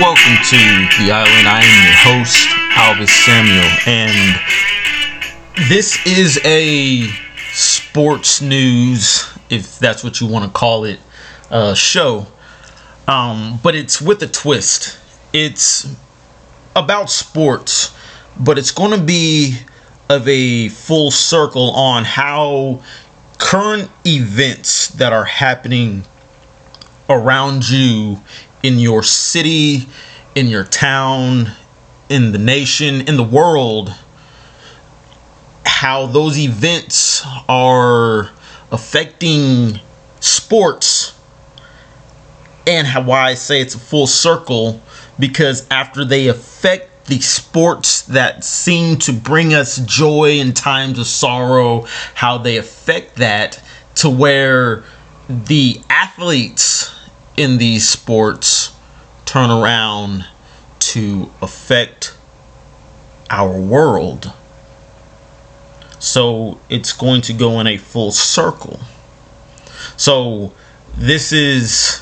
Welcome 0.00 0.42
to 0.44 0.56
the 0.98 1.12
island. 1.12 1.46
I 1.46 1.62
am 1.62 1.84
your 1.84 2.24
host, 2.24 2.48
Alvis 2.72 3.10
Samuel, 3.26 3.70
and 3.86 4.40
this 5.68 5.98
is 6.06 6.40
a 6.42 7.06
sports 7.52 8.40
news, 8.40 9.30
if 9.50 9.78
that's 9.78 10.02
what 10.02 10.18
you 10.18 10.26
want 10.26 10.46
to 10.46 10.50
call 10.50 10.84
it, 10.84 11.00
uh, 11.50 11.74
show. 11.74 12.26
Um, 13.08 13.60
but 13.62 13.74
it's 13.74 14.00
with 14.00 14.22
a 14.22 14.26
twist. 14.26 14.98
It's 15.34 15.94
about 16.74 17.10
sports, 17.10 17.94
but 18.38 18.56
it's 18.56 18.70
going 18.70 18.98
to 18.98 19.04
be 19.04 19.58
of 20.08 20.26
a 20.26 20.70
full 20.70 21.10
circle 21.10 21.72
on 21.72 22.04
how 22.04 22.80
current 23.36 23.90
events 24.06 24.88
that 24.88 25.12
are 25.12 25.26
happening 25.26 26.06
around 27.10 27.68
you 27.68 28.22
in 28.62 28.78
your 28.78 29.02
city, 29.02 29.88
in 30.34 30.48
your 30.48 30.64
town, 30.64 31.52
in 32.08 32.32
the 32.32 32.38
nation, 32.38 33.02
in 33.08 33.16
the 33.16 33.24
world, 33.24 33.94
how 35.64 36.06
those 36.06 36.38
events 36.38 37.24
are 37.48 38.30
affecting 38.72 39.80
sports 40.20 41.14
and 42.66 42.86
how 42.86 43.02
why 43.02 43.30
I 43.30 43.34
say 43.34 43.60
it's 43.60 43.74
a 43.74 43.78
full 43.78 44.06
circle 44.06 44.80
because 45.18 45.66
after 45.70 46.04
they 46.04 46.28
affect 46.28 47.06
the 47.06 47.20
sports 47.20 48.02
that 48.02 48.44
seem 48.44 48.96
to 48.98 49.12
bring 49.12 49.54
us 49.54 49.78
joy 49.78 50.38
in 50.38 50.52
times 50.52 50.98
of 50.98 51.06
sorrow, 51.06 51.86
how 52.14 52.38
they 52.38 52.56
affect 52.56 53.16
that 53.16 53.60
to 53.96 54.08
where 54.08 54.84
the 55.28 55.80
athletes 55.90 56.94
in 57.40 57.56
these 57.56 57.88
sports 57.88 58.70
turn 59.24 59.50
around 59.50 60.26
to 60.78 61.32
affect 61.40 62.14
our 63.30 63.58
world. 63.58 64.30
So 65.98 66.60
it's 66.68 66.92
going 66.92 67.22
to 67.22 67.32
go 67.32 67.58
in 67.60 67.66
a 67.66 67.78
full 67.78 68.12
circle. 68.12 68.78
So 69.96 70.52
this 70.94 71.32
is 71.32 72.00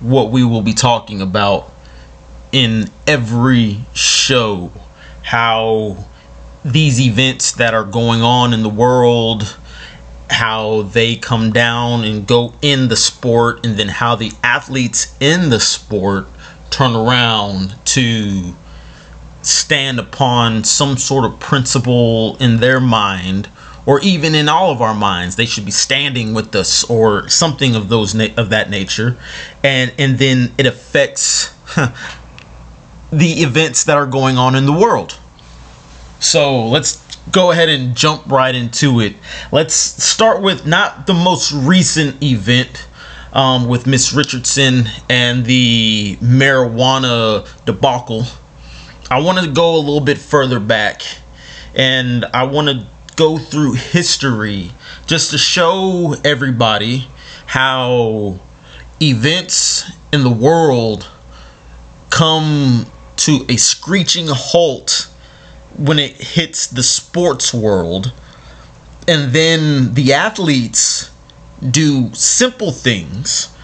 what 0.00 0.30
we 0.30 0.44
will 0.44 0.60
be 0.60 0.74
talking 0.74 1.22
about 1.22 1.72
in 2.52 2.90
every 3.06 3.80
show 3.94 4.70
how 5.22 6.04
these 6.66 7.00
events 7.00 7.52
that 7.52 7.72
are 7.72 7.84
going 7.84 8.20
on 8.20 8.52
in 8.52 8.62
the 8.62 8.68
world 8.68 9.56
how 10.30 10.82
they 10.82 11.16
come 11.16 11.52
down 11.52 12.04
and 12.04 12.26
go 12.26 12.52
in 12.62 12.88
the 12.88 12.96
sport 12.96 13.64
and 13.64 13.76
then 13.76 13.88
how 13.88 14.16
the 14.16 14.32
athletes 14.42 15.14
in 15.20 15.50
the 15.50 15.60
sport 15.60 16.26
turn 16.70 16.94
around 16.94 17.74
to 17.84 18.54
stand 19.42 20.00
upon 20.00 20.64
some 20.64 20.96
sort 20.96 21.24
of 21.24 21.38
principle 21.38 22.36
in 22.38 22.58
their 22.58 22.80
mind 22.80 23.48
or 23.86 24.00
even 24.00 24.34
in 24.34 24.48
all 24.48 24.72
of 24.72 24.82
our 24.82 24.94
minds. 24.94 25.36
They 25.36 25.46
should 25.46 25.64
be 25.64 25.70
standing 25.70 26.34
with 26.34 26.54
us 26.54 26.82
or 26.84 27.28
something 27.28 27.76
of 27.76 27.88
those 27.88 28.14
na- 28.14 28.34
of 28.36 28.50
that 28.50 28.68
nature. 28.68 29.16
And 29.62 29.92
and 29.96 30.18
then 30.18 30.52
it 30.58 30.66
affects 30.66 31.54
the 33.12 33.42
events 33.42 33.84
that 33.84 33.96
are 33.96 34.06
going 34.06 34.36
on 34.36 34.56
in 34.56 34.66
the 34.66 34.72
world. 34.72 35.18
So 36.18 36.66
let's 36.66 37.05
go 37.30 37.50
ahead 37.50 37.68
and 37.68 37.96
jump 37.96 38.26
right 38.26 38.54
into 38.54 39.00
it. 39.00 39.14
Let's 39.52 39.74
start 39.74 40.42
with 40.42 40.66
not 40.66 41.06
the 41.06 41.14
most 41.14 41.52
recent 41.52 42.22
event 42.22 42.86
um, 43.32 43.68
with 43.68 43.86
Miss 43.86 44.12
Richardson 44.12 44.84
and 45.08 45.44
the 45.44 46.16
marijuana 46.20 47.48
debacle. 47.64 48.24
I 49.10 49.20
want 49.20 49.38
to 49.44 49.50
go 49.50 49.76
a 49.76 49.78
little 49.78 50.00
bit 50.00 50.18
further 50.18 50.58
back 50.60 51.02
and 51.74 52.24
I 52.32 52.44
want 52.44 52.68
to 52.68 52.86
go 53.16 53.38
through 53.38 53.74
history 53.74 54.72
just 55.06 55.30
to 55.30 55.38
show 55.38 56.14
everybody 56.24 57.08
how 57.46 58.38
events 59.00 59.90
in 60.12 60.22
the 60.22 60.30
world 60.30 61.08
come 62.10 62.86
to 63.16 63.44
a 63.48 63.56
screeching 63.56 64.26
halt 64.28 65.08
when 65.78 65.98
it 65.98 66.12
hits 66.16 66.66
the 66.66 66.82
sports 66.82 67.52
world 67.52 68.12
and 69.08 69.32
then 69.32 69.94
the 69.94 70.12
athletes 70.12 71.10
do 71.70 72.12
simple 72.12 72.72
things 72.72 73.54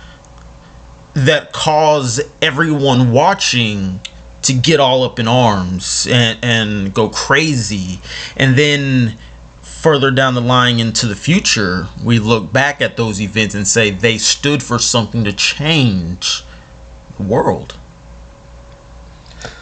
that 1.15 1.53
cause 1.53 2.21
everyone 2.41 3.12
watching 3.12 4.00
to 4.43 4.53
get 4.53 4.81
all 4.81 5.03
up 5.05 5.19
in 5.19 5.28
arms 5.28 6.06
and, 6.11 6.39
and 6.43 6.95
go 6.95 7.09
crazy. 7.09 8.00
And 8.37 8.56
then 8.56 9.19
further 9.62 10.11
down 10.11 10.34
the 10.34 10.41
line 10.41 10.79
into 10.79 11.06
the 11.06 11.17
future 11.17 11.89
we 12.05 12.19
look 12.21 12.53
back 12.53 12.81
at 12.81 12.97
those 12.97 13.21
events 13.21 13.55
and 13.55 13.67
say 13.67 13.91
they 13.91 14.17
stood 14.17 14.62
for 14.62 14.79
something 14.79 15.25
to 15.25 15.33
change 15.33 16.44
the 17.17 17.25
world. 17.25 17.77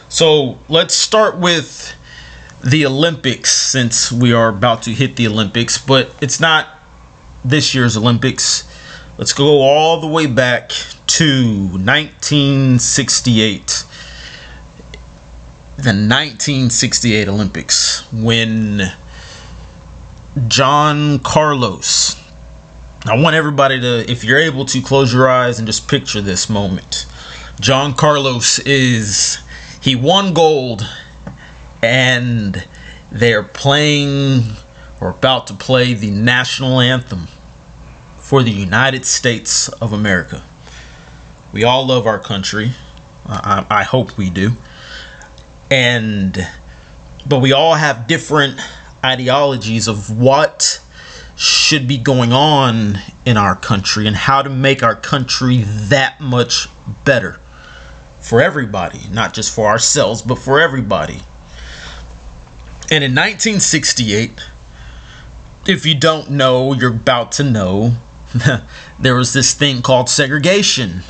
So 0.09 0.59
let's 0.69 0.94
start 0.94 1.38
with 1.38 1.94
the 2.62 2.87
Olympics 2.87 3.50
since 3.50 4.12
we 4.12 4.32
are 4.32 4.48
about 4.48 4.82
to 4.82 4.93
hit 4.93 5.16
the 5.16 5.26
Olympics, 5.26 5.78
but 5.78 6.15
it's 6.21 6.38
not 6.41 6.69
this 7.44 7.75
year's 7.75 7.97
Olympics. 7.97 8.69
Let's 9.16 9.32
go 9.32 9.62
all 9.62 10.00
the 10.00 10.06
way 10.06 10.26
back 10.26 10.70
to 11.06 11.69
1968. 11.72 13.84
The 15.76 15.94
1968 15.94 17.28
Olympics 17.28 18.12
when 18.12 18.93
John 20.47 21.19
Carlos. 21.20 22.16
I 23.06 23.19
want 23.19 23.34
everybody 23.34 23.81
to, 23.81 24.10
if 24.10 24.25
you're 24.25 24.38
able 24.38 24.66
to, 24.66 24.82
close 24.82 25.10
your 25.12 25.28
eyes 25.28 25.59
and 25.59 25.66
just 25.66 25.88
picture 25.88 26.20
this 26.20 26.50
moment. 26.50 27.06
John 27.59 27.94
Carlos 27.94 28.59
is, 28.60 29.38
he 29.81 29.97
won 29.97 30.34
gold 30.34 30.87
and 31.82 32.66
they're 33.10 33.42
playing 33.42 34.42
or 35.00 35.10
about 35.10 35.46
to 35.48 35.54
play 35.54 35.94
the 35.94 36.10
national 36.10 36.80
anthem 36.80 37.26
for 38.18 38.42
the 38.42 38.50
United 38.50 39.04
States 39.04 39.68
of 39.68 39.92
America. 39.92 40.42
We 41.52 41.64
all 41.64 41.86
love 41.86 42.06
our 42.06 42.20
country. 42.20 42.72
I, 43.26 43.66
I 43.69 43.82
hope 43.82 44.16
we 44.16 44.30
do. 44.30 44.52
And, 45.70 46.38
but 47.26 47.40
we 47.40 47.52
all 47.52 47.74
have 47.74 48.06
different 48.06 48.60
ideologies 49.04 49.88
of 49.88 50.16
what 50.16 50.80
should 51.36 51.88
be 51.88 51.96
going 51.96 52.32
on 52.32 52.98
in 53.24 53.36
our 53.36 53.56
country 53.56 54.06
and 54.06 54.14
how 54.14 54.42
to 54.42 54.50
make 54.50 54.82
our 54.82 54.94
country 54.94 55.62
that 55.64 56.20
much 56.20 56.69
better 57.04 57.40
for 58.20 58.42
everybody, 58.42 59.08
not 59.10 59.32
just 59.32 59.54
for 59.54 59.66
ourselves, 59.66 60.20
but 60.22 60.38
for 60.38 60.60
everybody. 60.60 61.22
And 62.92 63.04
in 63.04 63.12
1968, 63.12 64.32
if 65.68 65.86
you 65.86 65.94
don't 65.94 66.32
know, 66.32 66.72
you're 66.72 66.92
about 66.92 67.30
to 67.32 67.44
know, 67.44 67.94
there 68.98 69.14
was 69.14 69.32
this 69.32 69.54
thing 69.54 69.80
called 69.80 70.08
segregation. 70.08 71.04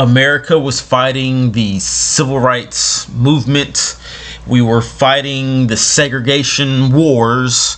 America 0.00 0.58
was 0.58 0.80
fighting 0.80 1.52
the 1.52 1.78
civil 1.78 2.40
rights 2.40 3.08
movement. 3.10 3.96
We 4.44 4.60
were 4.62 4.82
fighting 4.82 5.68
the 5.68 5.76
segregation 5.76 6.92
wars 6.92 7.76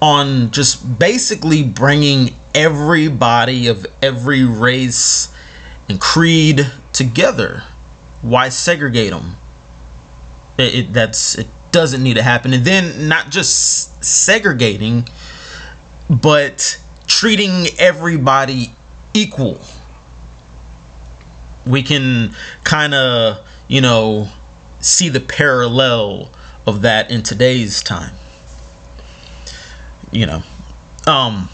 on 0.00 0.52
just 0.52 1.00
basically 1.00 1.64
bringing 1.64 2.36
everybody 2.54 3.66
of 3.66 3.86
every 4.00 4.44
race 4.44 5.34
and 5.88 6.00
creed 6.00 6.70
together. 6.92 7.64
Why 8.22 8.50
segregate 8.50 9.10
them? 9.10 9.36
It, 10.58 10.74
it, 10.74 10.92
that's 10.92 11.34
it 11.34 11.48
doesn't 11.74 12.04
need 12.04 12.14
to 12.14 12.22
happen. 12.22 12.52
And 12.52 12.64
then 12.64 13.08
not 13.08 13.30
just 13.30 14.02
segregating, 14.04 15.08
but 16.08 16.80
treating 17.08 17.66
everybody 17.80 18.72
equal. 19.12 19.60
We 21.66 21.82
can 21.82 22.32
kind 22.62 22.94
of, 22.94 23.44
you 23.66 23.80
know, 23.80 24.28
see 24.80 25.08
the 25.08 25.18
parallel 25.18 26.30
of 26.64 26.82
that 26.82 27.10
in 27.10 27.24
today's 27.24 27.82
time. 27.82 28.14
You 30.12 30.26
know, 30.26 30.42
um, 31.08 31.48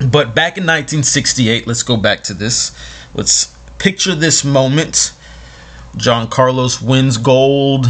but 0.00 0.34
back 0.34 0.58
in 0.58 0.64
1968, 0.64 1.66
let's 1.66 1.82
go 1.82 1.96
back 1.96 2.24
to 2.24 2.34
this. 2.34 2.76
Let's 3.14 3.56
picture 3.78 4.14
this 4.14 4.44
moment. 4.44 5.14
John 5.96 6.28
Carlos 6.28 6.82
wins 6.82 7.16
gold 7.16 7.86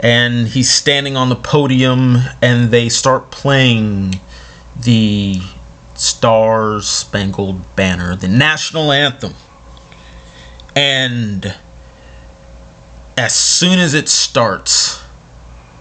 and 0.00 0.48
he's 0.48 0.70
standing 0.70 1.16
on 1.16 1.28
the 1.28 1.36
podium 1.36 2.16
and 2.42 2.70
they 2.70 2.88
start 2.88 3.30
playing 3.30 4.18
the 4.80 5.40
Star 5.94 6.80
Spangled 6.80 7.76
Banner, 7.76 8.16
the 8.16 8.28
national 8.28 8.90
anthem. 8.92 9.34
And 10.74 11.54
as 13.18 13.34
soon 13.34 13.78
as 13.78 13.92
it 13.92 14.08
starts, 14.08 15.02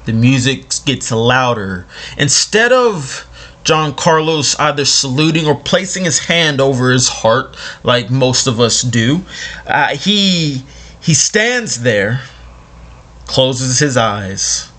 the 0.05 0.11
music 0.11 0.65
gets 0.85 1.11
louder. 1.11 1.87
Instead 2.17 2.73
of 2.73 3.25
John 3.63 3.93
Carlos 3.95 4.59
either 4.59 4.83
saluting 4.83 5.47
or 5.47 5.55
placing 5.55 6.03
his 6.03 6.19
hand 6.19 6.59
over 6.59 6.91
his 6.91 7.07
heart, 7.07 7.55
like 7.83 8.09
most 8.09 8.47
of 8.47 8.59
us 8.59 8.81
do, 8.81 9.21
uh, 9.67 9.95
he 9.95 10.63
he 11.01 11.13
stands 11.13 11.81
there, 11.81 12.21
closes 13.29 13.77
his 13.77 13.95
eyes, 13.95 14.71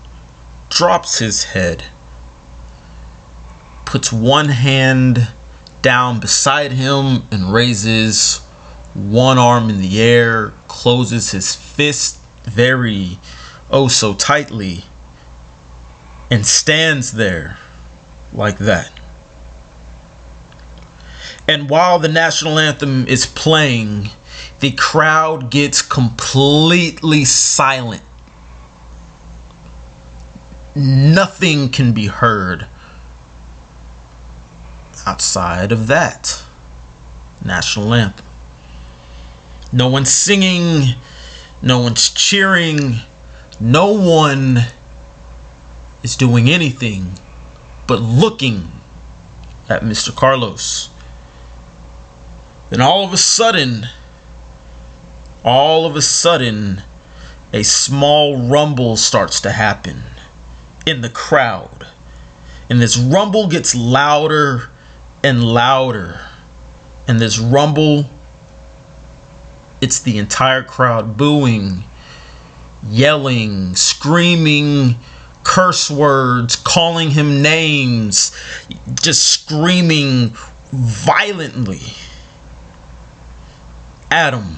drops 0.67 1.19
his 1.19 1.45
head, 1.45 1.85
puts 3.85 4.11
one 4.11 4.49
hand 4.49 5.29
down 5.81 6.19
beside 6.19 6.73
him, 6.73 7.23
and 7.31 7.53
raises 7.53 8.39
one 8.93 9.37
arm 9.37 9.69
in 9.69 9.79
the 9.79 10.01
air, 10.01 10.49
closes 10.67 11.31
his 11.31 11.55
fist 11.55 12.19
very 12.43 13.17
oh 13.69 13.87
so 13.87 14.13
tightly, 14.13 14.83
and 16.29 16.45
stands 16.45 17.13
there 17.13 17.57
like 18.33 18.57
that. 18.57 18.91
And 21.47 21.69
while 21.69 21.99
the 21.99 22.09
national 22.09 22.59
anthem 22.59 23.07
is 23.07 23.25
playing, 23.25 24.09
the 24.59 24.73
crowd 24.73 25.49
gets 25.49 25.81
completely 25.81 27.23
silent. 27.23 28.03
Nothing 30.73 31.69
can 31.69 31.91
be 31.91 32.07
heard 32.07 32.67
outside 35.05 35.73
of 35.73 35.87
that 35.87 36.45
national 37.43 37.93
anthem. 37.93 38.25
No 39.73 39.89
one's 39.89 40.13
singing, 40.13 40.95
no 41.61 41.79
one's 41.79 42.09
cheering, 42.09 42.99
no 43.59 43.91
one 43.91 44.59
is 46.03 46.15
doing 46.15 46.49
anything 46.49 47.19
but 47.85 47.99
looking 48.01 48.71
at 49.67 49.81
Mr. 49.81 50.15
Carlos. 50.15 50.89
Then 52.69 52.79
all 52.79 53.03
of 53.03 53.11
a 53.11 53.17
sudden, 53.17 53.87
all 55.43 55.85
of 55.85 55.97
a 55.97 56.01
sudden, 56.01 56.83
a 57.51 57.63
small 57.63 58.47
rumble 58.47 58.95
starts 58.95 59.41
to 59.41 59.51
happen 59.51 60.03
in 60.85 61.01
the 61.01 61.09
crowd. 61.09 61.87
And 62.69 62.81
this 62.81 62.97
rumble 62.97 63.47
gets 63.47 63.75
louder 63.75 64.69
and 65.23 65.43
louder. 65.43 66.21
And 67.07 67.19
this 67.19 67.37
rumble, 67.39 68.05
it's 69.81 69.99
the 70.01 70.17
entire 70.17 70.63
crowd 70.63 71.17
booing, 71.17 71.83
yelling, 72.83 73.75
screaming 73.75 74.95
curse 75.43 75.89
words, 75.89 76.55
calling 76.55 77.09
him 77.11 77.41
names, 77.41 78.31
just 78.93 79.27
screaming 79.27 80.29
violently 80.71 81.81
at 84.09 84.33
him 84.33 84.55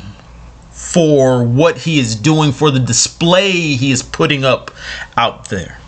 for 0.72 1.44
what 1.44 1.78
he 1.78 2.00
is 2.00 2.16
doing, 2.16 2.52
for 2.52 2.69
the 2.69 2.80
display 2.80 3.52
he 3.52 3.92
is 3.92 4.04
putting 4.04 4.44
up 4.44 4.72
out 5.16 5.50
there. 5.50 5.80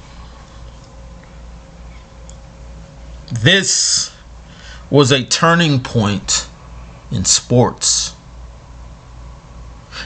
This 3.42 4.16
was 4.90 5.12
a 5.12 5.24
turning 5.24 5.82
point 5.82 6.48
in 7.12 7.26
sports. 7.26 8.16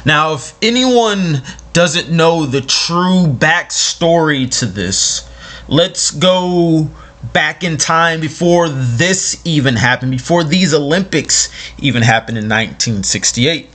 Now, 0.04 0.34
if 0.34 0.56
anyone 0.62 1.44
doesn't 1.74 2.10
know 2.10 2.46
the 2.46 2.62
true 2.62 3.28
backstory 3.28 4.50
to 4.60 4.66
this, 4.66 5.30
let's 5.68 6.12
go 6.12 6.90
back 7.34 7.64
in 7.64 7.78
time 7.78 8.20
before 8.20 8.68
this 8.70 9.40
even 9.46 9.76
happened, 9.76 10.12
before 10.12 10.44
these 10.44 10.74
Olympics 10.74 11.50
even 11.78 12.02
happened 12.02 12.38
in 12.38 12.46
1968. 12.46 13.70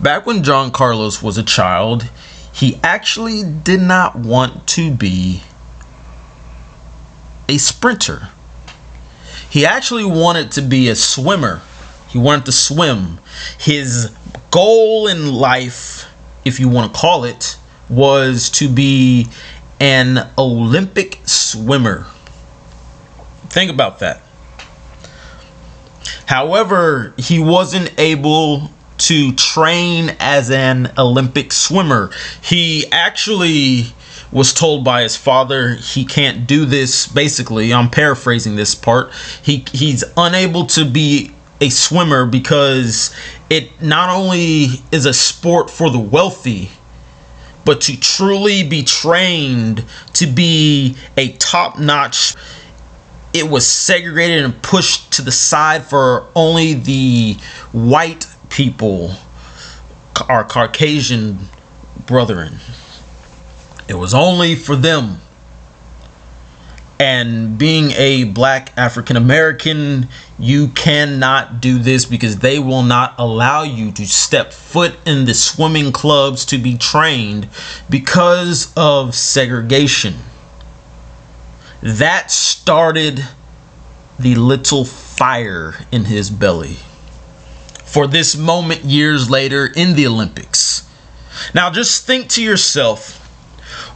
Back 0.00 0.26
when 0.26 0.42
John 0.42 0.70
Carlos 0.70 1.22
was 1.22 1.36
a 1.36 1.42
child, 1.42 2.08
he 2.52 2.80
actually 2.82 3.42
did 3.42 3.80
not 3.80 4.16
want 4.16 4.66
to 4.68 4.90
be 4.92 5.42
a 7.48 7.58
sprinter. 7.58 8.28
He 9.50 9.64
actually 9.66 10.04
wanted 10.04 10.52
to 10.52 10.62
be 10.62 10.88
a 10.88 10.96
swimmer. 10.96 11.62
He 12.08 12.18
wanted 12.18 12.46
to 12.46 12.52
swim. 12.52 13.18
His 13.58 14.12
goal 14.50 15.08
in 15.08 15.32
life, 15.32 16.06
if 16.44 16.60
you 16.60 16.68
want 16.68 16.92
to 16.92 16.98
call 16.98 17.24
it, 17.24 17.56
was 17.88 18.50
to 18.50 18.68
be 18.68 19.28
an 19.80 20.30
Olympic 20.38 21.20
swimmer. 21.24 22.06
Think 23.48 23.70
about 23.70 23.98
that. 24.00 24.22
However, 26.26 27.14
he 27.18 27.38
wasn't 27.38 27.92
able 27.98 28.70
to 28.96 29.32
train 29.32 30.16
as 30.20 30.50
an 30.50 30.92
Olympic 30.96 31.52
swimmer. 31.52 32.10
He 32.42 32.86
actually 32.90 33.92
was 34.34 34.52
told 34.52 34.84
by 34.84 35.02
his 35.02 35.16
father 35.16 35.76
he 35.76 36.04
can't 36.04 36.46
do 36.46 36.66
this. 36.66 37.06
Basically 37.06 37.72
i'm 37.72 37.88
paraphrasing 37.88 38.56
this 38.56 38.74
part. 38.74 39.10
He 39.42 39.64
he's 39.72 40.04
unable 40.16 40.66
to 40.66 40.84
be 40.84 41.32
a 41.60 41.70
swimmer 41.70 42.26
because 42.26 43.14
it 43.48 43.80
not 43.80 44.10
only 44.10 44.66
is 44.92 45.06
a 45.06 45.14
sport 45.14 45.70
for 45.70 45.88
the 45.88 45.98
wealthy 45.98 46.70
but 47.64 47.80
to 47.82 47.98
truly 47.98 48.62
be 48.62 48.82
trained 48.82 49.84
to 50.12 50.26
be 50.26 50.96
a 51.16 51.32
top-notch 51.32 52.34
it 53.32 53.48
was 53.48 53.66
segregated 53.66 54.44
and 54.44 54.62
pushed 54.62 55.12
to 55.12 55.22
the 55.22 55.32
side 55.32 55.84
for 55.84 56.26
only 56.34 56.74
the 56.74 57.34
white 57.72 58.26
people 58.50 59.14
our 60.28 60.44
caucasian 60.44 61.48
brethren 62.06 62.58
it 63.88 63.94
was 63.94 64.14
only 64.14 64.54
for 64.54 64.76
them. 64.76 65.20
And 66.98 67.58
being 67.58 67.90
a 67.92 68.24
black 68.24 68.72
African 68.76 69.16
American, 69.16 70.08
you 70.38 70.68
cannot 70.68 71.60
do 71.60 71.78
this 71.78 72.04
because 72.04 72.38
they 72.38 72.58
will 72.58 72.82
not 72.82 73.14
allow 73.18 73.62
you 73.62 73.90
to 73.92 74.06
step 74.06 74.52
foot 74.52 74.96
in 75.04 75.24
the 75.24 75.34
swimming 75.34 75.92
clubs 75.92 76.44
to 76.46 76.58
be 76.58 76.78
trained 76.78 77.48
because 77.90 78.72
of 78.76 79.14
segregation. 79.14 80.14
That 81.82 82.30
started 82.30 83.24
the 84.18 84.36
little 84.36 84.84
fire 84.84 85.74
in 85.90 86.04
his 86.04 86.30
belly 86.30 86.78
for 87.84 88.06
this 88.06 88.36
moment 88.36 88.84
years 88.84 89.28
later 89.28 89.66
in 89.66 89.94
the 89.94 90.06
Olympics. 90.06 90.88
Now, 91.54 91.70
just 91.70 92.06
think 92.06 92.28
to 92.30 92.42
yourself 92.42 93.23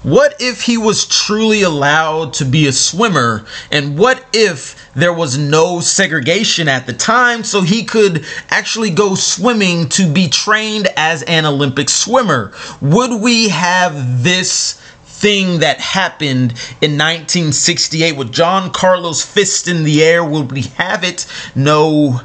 what 0.02 0.36
if 0.38 0.62
he 0.62 0.78
was 0.78 1.06
truly 1.06 1.62
allowed 1.62 2.32
to 2.34 2.44
be 2.44 2.68
a 2.68 2.72
swimmer? 2.72 3.44
And 3.72 3.98
what 3.98 4.24
if 4.32 4.88
there 4.94 5.12
was 5.12 5.36
no 5.36 5.80
segregation 5.80 6.68
at 6.68 6.86
the 6.86 6.92
time 6.92 7.42
so 7.42 7.62
he 7.62 7.84
could 7.84 8.24
actually 8.48 8.90
go 8.90 9.16
swimming 9.16 9.88
to 9.90 10.10
be 10.10 10.28
trained 10.28 10.88
as 10.96 11.24
an 11.24 11.44
Olympic 11.44 11.88
swimmer? 11.88 12.52
Would 12.80 13.20
we 13.20 13.48
have 13.48 14.22
this 14.22 14.80
thing 15.04 15.60
that 15.60 15.80
happened 15.80 16.52
in 16.80 16.92
1968 16.92 18.12
with 18.12 18.32
John 18.32 18.70
Carlos 18.70 19.20
fist 19.24 19.66
in 19.66 19.82
the 19.82 20.04
air? 20.04 20.24
Would 20.24 20.52
we 20.52 20.62
have 20.62 21.02
it? 21.02 21.26
No, 21.56 22.20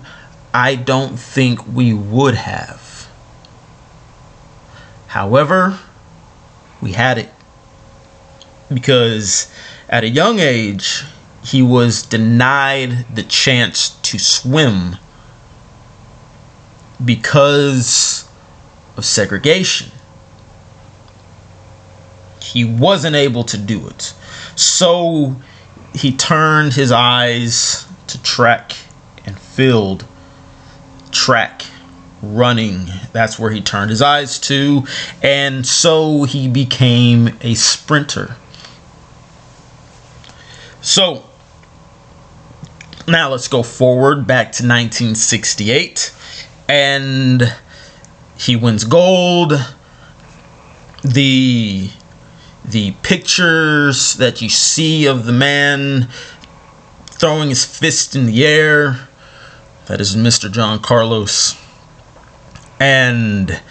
I 0.54 0.76
don't 0.76 1.18
think 1.18 1.66
we 1.66 1.92
would 1.92 2.36
have. 2.36 3.10
However, 5.08 5.80
we 6.80 6.92
had 6.92 7.18
it 7.18 7.32
because 8.72 9.52
at 9.90 10.04
a 10.04 10.10
young 10.10 10.40
age, 10.40 11.04
he 11.44 11.62
was 11.62 12.04
denied 12.04 13.06
the 13.14 13.24
chance 13.24 13.90
to 14.02 14.18
swim 14.18 14.98
because 17.04 18.28
of 18.96 19.06
segregation. 19.06 19.92
He 22.42 22.64
wasn't 22.64 23.16
able 23.16 23.44
to 23.46 23.58
do 23.58 23.88
it. 23.88 24.14
So 24.56 25.36
he 25.94 26.16
turned 26.16 26.74
his 26.74 26.92
eyes 26.92 27.88
to 28.08 28.22
track 28.22 28.76
and 29.26 29.38
field. 29.40 30.06
Track, 31.12 31.66
running. 32.22 32.88
That's 33.12 33.38
where 33.38 33.52
he 33.52 33.62
turned 33.62 33.90
his 33.90 34.02
eyes 34.02 34.40
to. 34.40 34.86
And 35.22 35.66
so 35.66 36.24
he 36.24 36.48
became 36.48 37.38
a 37.42 37.56
sprinter. 37.56 38.36
So 40.84 41.24
now 43.08 43.30
let's 43.30 43.48
go 43.48 43.64
forward 43.64 44.28
back 44.28 44.52
to 44.52 44.64
1968 44.64 46.14
and 46.68 47.56
he 48.36 48.58
wins 48.58 48.84
gold 48.84 49.54
the 51.02 51.90
the 52.66 52.92
pictures 53.02 54.16
that 54.16 54.42
you 54.42 54.50
see 54.50 55.06
of 55.06 55.24
the 55.24 55.32
man 55.32 56.10
throwing 57.06 57.48
his 57.48 57.64
fist 57.64 58.14
in 58.14 58.26
the 58.26 58.46
air 58.46 59.08
that 59.86 60.02
is 60.02 60.18
Mr. 60.18 60.52
John 60.52 60.82
Carlos 60.82 61.58
and 62.82 63.62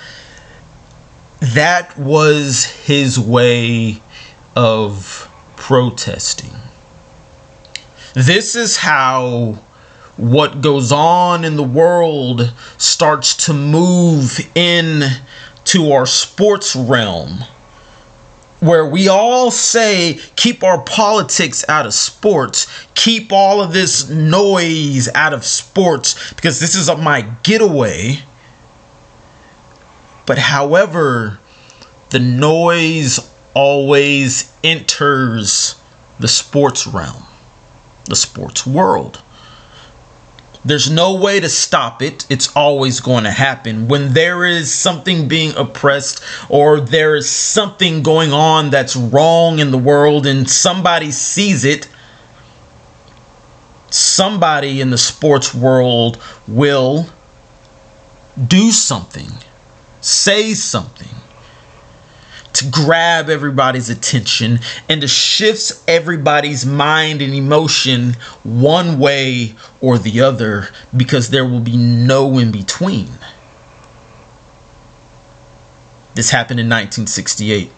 that 1.41 1.95
was 1.99 2.65
his 2.65 3.19
way 3.19 4.01
of 4.57 5.31
protesting 5.57 6.62
this 8.15 8.55
is 8.57 8.77
how 8.77 9.59
what 10.17 10.61
goes 10.61 10.93
on 10.93 11.45
in 11.45 11.57
the 11.57 11.63
world 11.63 12.53
starts 12.77 13.47
to 13.47 13.55
move 13.55 14.39
in 14.55 15.03
to 15.65 15.93
our 15.93 16.07
sports 16.07 16.77
realm 16.77 17.39
where 18.61 18.87
we 18.87 19.09
all 19.09 19.51
say 19.51 20.21
keep 20.37 20.63
our 20.63 20.81
politics 20.83 21.65
out 21.69 21.85
of 21.85 21.93
sports. 21.93 22.69
Keep 22.95 23.33
all 23.33 23.61
of 23.61 23.73
this 23.73 24.09
noise 24.09 25.09
out 25.17 25.35
of 25.35 25.45
sports 25.45 26.33
because 26.35 26.61
this 26.61 26.77
is 26.77 26.89
my 26.99 27.23
getaway. 27.43 28.21
But 30.27 30.39
however 30.39 31.41
the 32.11 32.21
noise 32.21 33.19
always 33.53 34.53
enters 34.63 35.75
the 36.21 36.29
sports 36.29 36.87
realm 36.87 37.25
the 38.05 38.17
sports 38.17 38.67
world. 38.67 39.23
There's 40.65 40.91
no 40.91 41.15
way 41.15 41.41
to 41.41 41.49
stop 41.49 42.03
it. 42.03 42.25
It's 42.31 42.55
always 42.55 43.01
going 43.01 43.25
to 43.25 43.33
happen. 43.33 43.89
When 43.89 44.13
there 44.13 44.45
is 44.45 44.73
something 44.73 45.27
being 45.27 45.57
oppressed 45.57 46.23
or 46.49 46.79
there 46.79 47.17
is 47.17 47.29
something 47.29 48.03
going 48.03 48.33
on 48.33 48.71
that's 48.71 48.95
wrong 48.95 49.59
in 49.59 49.73
the 49.73 49.79
world 49.79 50.25
and 50.25 50.49
somebody 50.49 51.11
sees 51.11 51.65
it, 51.65 51.89
somebody 53.91 54.81
in 54.81 54.91
the 54.91 54.99
sports 54.99 55.53
world 55.53 56.23
will 56.47 57.07
do 58.47 58.71
something, 58.71 59.31
say 60.01 60.55
something 60.55 61.22
to 62.55 62.67
grab 62.71 63.31
everybody's 63.31 63.89
attention 63.89 64.59
and 64.89 65.01
to 65.01 65.09
shift 65.09 65.73
everybody's 65.89 66.67
mind 66.67 67.23
and 67.23 67.35
emotion 67.35 68.15
one 68.43 68.99
way 68.99 69.55
or 69.81 69.99
the 69.99 70.21
other 70.21 70.69
because 70.97 71.31
there 71.31 71.47
will 71.47 71.61
be 71.61 71.77
no 71.77 72.39
in 72.39 72.51
between. 72.51 73.09
This 76.15 76.31
happened 76.31 76.61
in 76.61 76.67
1968. 76.67 77.73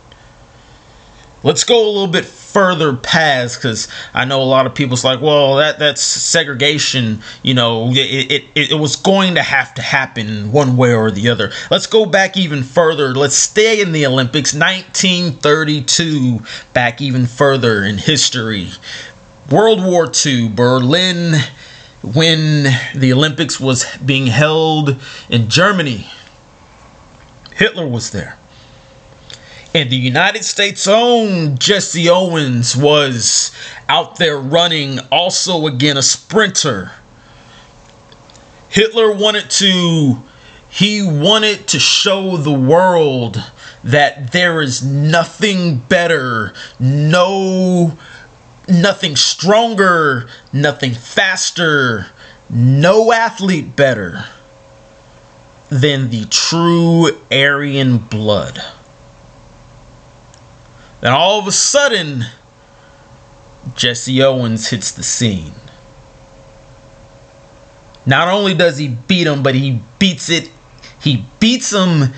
Let's 1.45 1.63
go 1.63 1.85
a 1.85 1.91
little 1.91 2.09
bit 2.09 2.25
further 2.25 2.97
past 2.97 3.59
because 3.59 3.87
I 4.15 4.25
know 4.25 4.41
a 4.41 4.45
lot 4.45 4.65
of 4.65 4.75
people's 4.75 5.05
like, 5.05 5.21
well, 5.21 5.57
that 5.57 5.79
that's 5.79 6.01
segregation. 6.01 7.23
You 7.43 7.53
know, 7.53 7.91
it, 7.91 8.45
it 8.55 8.71
it 8.73 8.75
was 8.81 8.97
going 8.97 9.35
to 9.35 9.43
have 9.43 9.75
to 9.75 9.83
happen 9.83 10.53
one 10.53 10.79
way 10.79 10.95
or 10.95 11.11
the 11.11 11.29
other. 11.29 11.53
Let's 11.71 11.87
go 11.87 12.07
back 12.07 12.39
even 12.39 12.63
further. 12.63 13.13
Let's 13.15 13.35
stay 13.35 13.83
in 13.83 13.93
the 13.93 14.07
Olympics, 14.07 14.55
1932. 14.55 16.41
Back 16.73 17.03
even 17.03 17.27
further 17.27 17.85
in 17.85 17.99
history, 17.99 18.71
World 19.51 19.85
War 19.85 20.11
II, 20.25 20.49
Berlin, 20.49 21.35
when 22.03 22.65
the 22.95 23.13
Olympics 23.13 23.61
was 23.61 23.85
being 23.99 24.29
held 24.29 24.97
in 25.29 25.51
Germany. 25.51 26.09
Hitler 27.55 27.87
was 27.87 28.11
there. 28.11 28.39
And 29.77 29.91
the 29.91 29.97
United 29.97 30.45
States' 30.45 30.87
own 30.87 31.59
Jesse 31.59 32.09
Owens 32.09 32.77
was 32.77 33.51
out 33.89 34.19
there 34.21 34.39
running, 34.39 35.01
also 35.11 35.67
again 35.67 35.97
a 35.97 36.03
sprinter. 36.03 36.93
Hitler 38.69 39.11
wanted 39.13 39.51
to 39.51 40.23
he 40.71 41.03
wanted 41.03 41.67
to 41.69 41.81
show 41.81 42.37
the 42.37 42.53
world 42.53 43.43
that 43.83 44.31
there 44.31 44.63
is 44.63 44.85
nothing 44.85 45.79
better, 45.79 46.53
no 46.79 47.99
nothing 48.69 49.17
stronger, 49.17 50.29
nothing 50.53 50.95
faster, 50.95 52.07
no 52.49 53.13
athlete 53.13 53.75
better 53.75 54.25
than 55.69 56.11
the 56.11 56.27
true 56.27 57.11
Aryan 57.33 57.99
blood. 57.99 58.63
Then 61.05 61.13
all 61.13 61.39
of 61.39 61.47
a 61.47 61.53
sudden, 61.53 62.25
Jesse 63.75 64.23
Owens 64.23 64.71
hits 64.71 64.91
the 64.93 65.03
scene. 65.03 65.53
Not 68.07 68.29
only 68.29 68.55
does 68.55 68.79
he 68.79 68.89
beat 68.89 69.27
him, 69.27 69.43
but 69.43 69.55
he 69.55 69.83
beats 69.99 70.31
it. 70.31 70.51
He 71.03 71.27
beats 71.41 71.75
him 71.75 72.15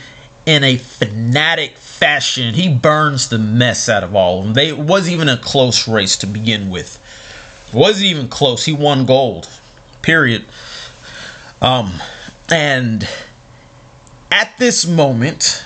in 0.46 0.62
a 0.62 0.78
fanatic 0.78 1.78
fashion. 1.78 2.54
He 2.54 2.72
burns 2.72 3.28
the 3.28 3.38
mess 3.38 3.88
out 3.88 4.04
of 4.04 4.14
all 4.14 4.38
of 4.38 4.44
them. 4.44 4.54
They, 4.54 4.68
it 4.68 4.78
wasn't 4.78 5.14
even 5.14 5.28
a 5.30 5.36
close 5.36 5.88
race 5.88 6.16
to 6.18 6.28
begin 6.28 6.70
with. 6.70 7.02
It 7.66 7.74
wasn't 7.74 8.06
even 8.06 8.28
close. 8.28 8.64
He 8.64 8.72
won 8.72 9.04
gold. 9.04 9.48
Period. 10.02 10.46
Um, 11.60 11.92
and 12.52 13.08
at 14.30 14.56
this 14.58 14.86
moment, 14.86 15.64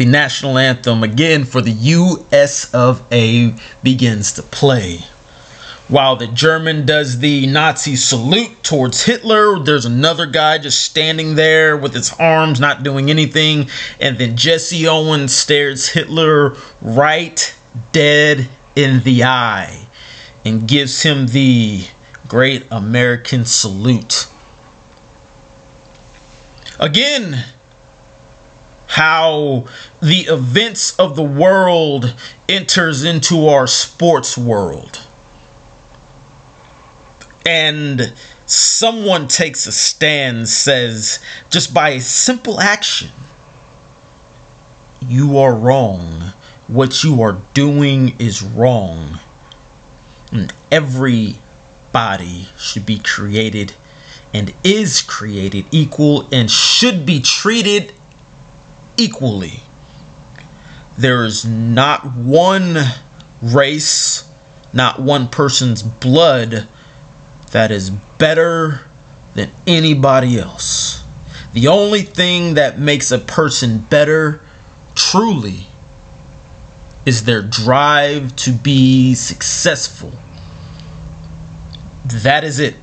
the 0.00 0.06
national 0.06 0.56
anthem 0.56 1.02
again 1.02 1.44
for 1.44 1.60
the 1.60 1.72
US 1.72 2.72
of 2.72 3.02
A 3.12 3.54
begins 3.82 4.32
to 4.32 4.42
play. 4.42 5.00
While 5.88 6.16
the 6.16 6.26
German 6.26 6.86
does 6.86 7.18
the 7.18 7.46
Nazi 7.46 7.96
salute 7.96 8.62
towards 8.62 9.02
Hitler, 9.04 9.58
there's 9.58 9.84
another 9.84 10.24
guy 10.24 10.56
just 10.56 10.80
standing 10.80 11.34
there 11.34 11.76
with 11.76 11.92
his 11.92 12.14
arms 12.14 12.58
not 12.58 12.82
doing 12.82 13.10
anything. 13.10 13.68
And 14.00 14.16
then 14.16 14.38
Jesse 14.38 14.88
Owens 14.88 15.36
stares 15.36 15.90
Hitler 15.90 16.56
right 16.80 17.54
dead 17.92 18.48
in 18.74 19.02
the 19.02 19.24
eye 19.24 19.86
and 20.46 20.66
gives 20.66 21.02
him 21.02 21.26
the 21.26 21.86
great 22.26 22.66
American 22.70 23.44
salute. 23.44 24.28
Again, 26.78 27.44
how 28.90 29.66
the 30.02 30.22
events 30.22 30.98
of 30.98 31.14
the 31.14 31.22
world 31.22 32.12
enters 32.48 33.04
into 33.04 33.46
our 33.46 33.68
sports 33.68 34.36
world. 34.36 35.06
And 37.46 38.12
someone 38.46 39.28
takes 39.28 39.68
a 39.68 39.70
stand 39.70 40.48
says 40.48 41.20
just 41.50 41.72
by 41.72 41.90
a 41.90 42.00
simple 42.00 42.58
action 42.58 43.10
you 45.06 45.38
are 45.38 45.54
wrong. 45.54 46.32
What 46.66 47.04
you 47.04 47.22
are 47.22 47.40
doing 47.54 48.16
is 48.18 48.42
wrong. 48.42 49.20
And 50.32 50.52
everybody 50.72 52.48
should 52.58 52.84
be 52.84 52.98
created 52.98 53.76
and 54.34 54.52
is 54.64 55.00
created 55.00 55.66
equal 55.70 56.28
and 56.32 56.50
should 56.50 57.06
be 57.06 57.20
treated 57.20 57.94
equally. 59.00 59.60
There 60.98 61.24
is 61.24 61.46
not 61.46 62.14
one 62.14 62.76
race, 63.40 64.28
not 64.72 65.00
one 65.00 65.28
person's 65.28 65.82
blood 65.82 66.68
that 67.52 67.70
is 67.70 67.90
better 67.90 68.82
than 69.34 69.50
anybody 69.66 70.38
else. 70.38 71.02
The 71.54 71.68
only 71.68 72.02
thing 72.02 72.54
that 72.54 72.78
makes 72.78 73.10
a 73.10 73.18
person 73.18 73.78
better, 73.78 74.42
truly, 74.94 75.66
is 77.06 77.24
their 77.24 77.42
drive 77.42 78.36
to 78.36 78.52
be 78.52 79.14
successful. 79.14 80.12
That 82.04 82.44
is 82.44 82.58
it. 82.58 82.76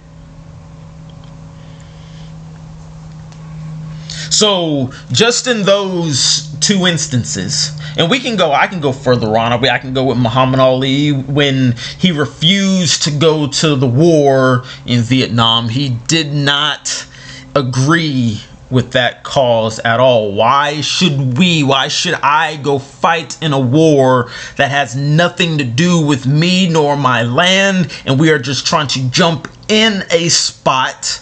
So, 4.29 4.91
just 5.11 5.47
in 5.47 5.63
those 5.63 6.47
two 6.59 6.85
instances, 6.85 7.71
and 7.97 8.09
we 8.09 8.19
can 8.19 8.35
go, 8.35 8.51
I 8.51 8.67
can 8.67 8.79
go 8.79 8.91
further 8.91 9.37
on. 9.37 9.51
I 9.53 9.77
can 9.79 9.93
go 9.93 10.05
with 10.05 10.17
Muhammad 10.17 10.59
Ali 10.59 11.11
when 11.11 11.75
he 11.97 12.11
refused 12.11 13.03
to 13.03 13.11
go 13.11 13.47
to 13.47 13.75
the 13.75 13.87
war 13.87 14.63
in 14.85 15.01
Vietnam. 15.01 15.69
He 15.69 15.89
did 16.07 16.33
not 16.33 17.07
agree 17.55 18.41
with 18.69 18.91
that 18.91 19.23
cause 19.23 19.79
at 19.79 19.99
all. 19.99 20.33
Why 20.33 20.81
should 20.81 21.37
we, 21.37 21.63
why 21.63 21.87
should 21.87 22.15
I 22.15 22.57
go 22.57 22.79
fight 22.79 23.41
in 23.41 23.53
a 23.53 23.59
war 23.59 24.29
that 24.57 24.71
has 24.71 24.95
nothing 24.95 25.57
to 25.57 25.63
do 25.63 26.05
with 26.05 26.25
me 26.25 26.69
nor 26.69 26.97
my 26.97 27.23
land? 27.23 27.91
And 28.05 28.19
we 28.19 28.29
are 28.29 28.39
just 28.39 28.65
trying 28.65 28.87
to 28.87 29.09
jump 29.09 29.47
in 29.69 30.03
a 30.11 30.29
spot 30.29 31.21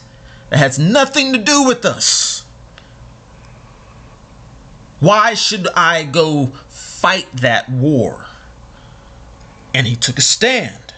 that 0.50 0.58
has 0.58 0.80
nothing 0.80 1.34
to 1.34 1.40
do 1.40 1.66
with 1.68 1.86
us. 1.86 2.45
Why 5.06 5.36
should 5.36 5.68
I 5.68 6.04
go 6.04 6.48
fight 6.48 7.32
that 7.34 7.70
war? 7.70 8.26
And 9.72 9.86
he 9.86 9.96
took 9.96 10.18
a 10.18 10.22
stand. 10.22 10.96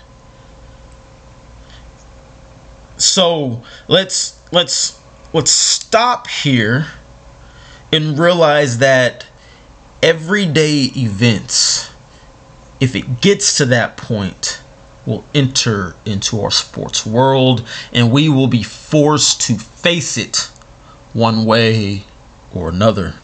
So 2.96 3.64
let's 3.90 4.42
let's 4.54 4.98
let's 5.34 5.52
stop 5.52 6.28
here 6.28 6.88
and 7.92 8.18
realize 8.18 8.78
that 8.78 9.28
everyday 10.02 10.84
events, 10.96 11.92
if 12.80 12.96
it 12.96 13.20
gets 13.20 13.58
to 13.58 13.66
that 13.66 13.98
point, 13.98 14.62
will 15.06 15.26
enter 15.36 15.98
into 16.06 16.40
our 16.40 16.52
sports 16.52 17.06
world 17.06 17.68
and 17.92 18.10
we 18.10 18.30
will 18.30 18.48
be 18.48 18.64
forced 18.64 19.42
to 19.42 19.56
face 19.56 20.18
it 20.18 20.50
one 21.12 21.44
way 21.44 22.06
or 22.54 22.70
another. 22.70 23.16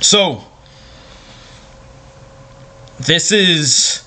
So, 0.00 0.44
this 3.00 3.32
is 3.32 4.04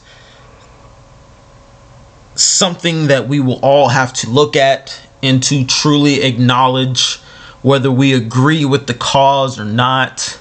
something 2.36 3.07
that 3.07 3.27
we 3.27 3.39
will 3.39 3.60
all 3.62 3.89
have 3.89 4.13
to 4.13 4.29
look 4.29 4.55
at 4.55 5.00
and 5.21 5.43
to 5.43 5.65
truly 5.65 6.21
acknowledge 6.21 7.17
whether 7.62 7.91
we 7.91 8.13
agree 8.13 8.65
with 8.65 8.88
the 8.88 8.93
cause 8.93 9.60
or 9.60 9.65
not. 9.65 10.39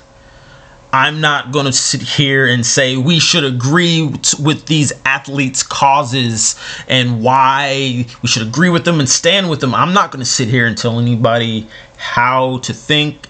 I'm 0.93 1.21
not 1.21 1.53
going 1.53 1.67
to 1.67 1.73
sit 1.73 2.03
here 2.03 2.47
and 2.47 2.67
say 2.67 2.97
we 2.97 3.21
should 3.21 3.45
agree 3.45 4.03
with 4.41 4.67
these 4.67 4.93
athletes' 5.05 5.63
causes 5.63 6.57
and 6.89 7.23
why 7.23 8.07
we 8.23 8.29
should 8.29 8.47
agree 8.47 8.71
with 8.71 8.85
them 8.85 8.99
and 8.99 9.09
stand 9.09 9.51
with 9.51 9.61
them. 9.61 9.75
I'm 9.75 9.93
not 9.93 10.11
going 10.11 10.21
to 10.21 10.31
sit 10.31 10.49
here 10.49 10.67
and 10.67 10.77
tell 10.77 10.99
anybody 10.99 11.69
how 11.97 12.59
to 12.59 12.73
think, 12.73 13.29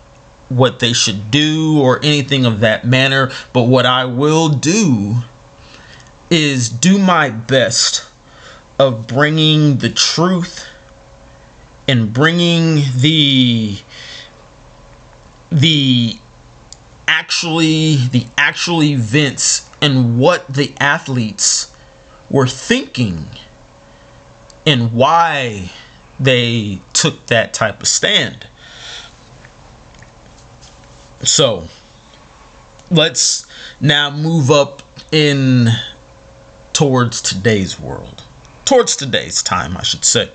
what 0.50 0.80
they 0.80 0.92
should 0.92 1.30
do, 1.30 1.80
or 1.80 1.98
anything 2.04 2.44
of 2.44 2.60
that 2.60 2.84
manner. 2.84 3.30
But 3.52 3.62
what 3.62 3.86
I 3.86 4.04
will 4.04 4.50
do 4.50 5.16
is 6.28 6.68
do 6.68 6.98
my 6.98 7.30
best 7.30 8.06
of 8.78 9.06
bringing 9.06 9.78
the 9.78 9.90
truth 9.90 10.66
and 11.88 12.12
bringing 12.12 12.82
the 12.96 13.78
the 15.50 16.18
actually 17.08 17.96
the 17.96 18.26
actual 18.38 18.82
events 18.82 19.68
and 19.82 20.18
what 20.18 20.46
the 20.48 20.72
athletes 20.78 21.74
were 22.30 22.46
thinking 22.46 23.26
and 24.66 24.92
why 24.92 25.70
they 26.20 26.80
took 26.92 27.26
that 27.26 27.52
type 27.52 27.80
of 27.80 27.88
stand. 27.88 28.46
So, 31.22 31.68
let's 32.90 33.46
now 33.80 34.10
move 34.10 34.50
up 34.50 34.82
in 35.12 35.68
towards 36.72 37.20
today's 37.20 37.78
world. 37.78 38.24
Towards 38.64 38.96
today's 38.96 39.42
time, 39.42 39.76
I 39.76 39.82
should 39.82 40.04
say. 40.04 40.30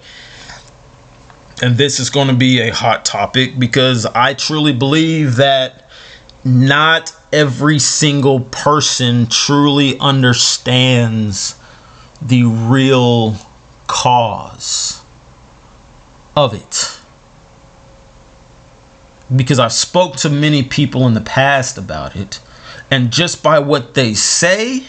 And 1.62 1.78
this 1.78 2.00
is 2.00 2.10
going 2.10 2.28
to 2.28 2.36
be 2.36 2.60
a 2.60 2.74
hot 2.74 3.06
topic 3.06 3.58
because 3.58 4.06
I 4.06 4.34
truly 4.34 4.74
believe 4.74 5.38
that 5.38 5.90
not 6.44 7.16
every 7.32 7.80
single 7.80 8.42
person 8.42 9.28
truly 9.28 9.98
understands 10.00 11.58
the 12.22 12.44
real 12.44 13.36
cause 13.88 15.02
of 16.36 16.54
it. 16.54 17.00
Because 19.34 19.60
I've 19.60 19.74
spoke 19.74 20.18
to 20.18 20.30
many 20.30 20.64
people 20.64 21.08
in 21.08 21.14
the 21.14 21.22
past 21.22 21.78
about 21.78 22.16
it, 22.16 22.40
and 22.92 23.12
just 23.12 23.42
by 23.42 23.60
what 23.60 23.94
they 23.94 24.14
say 24.14 24.86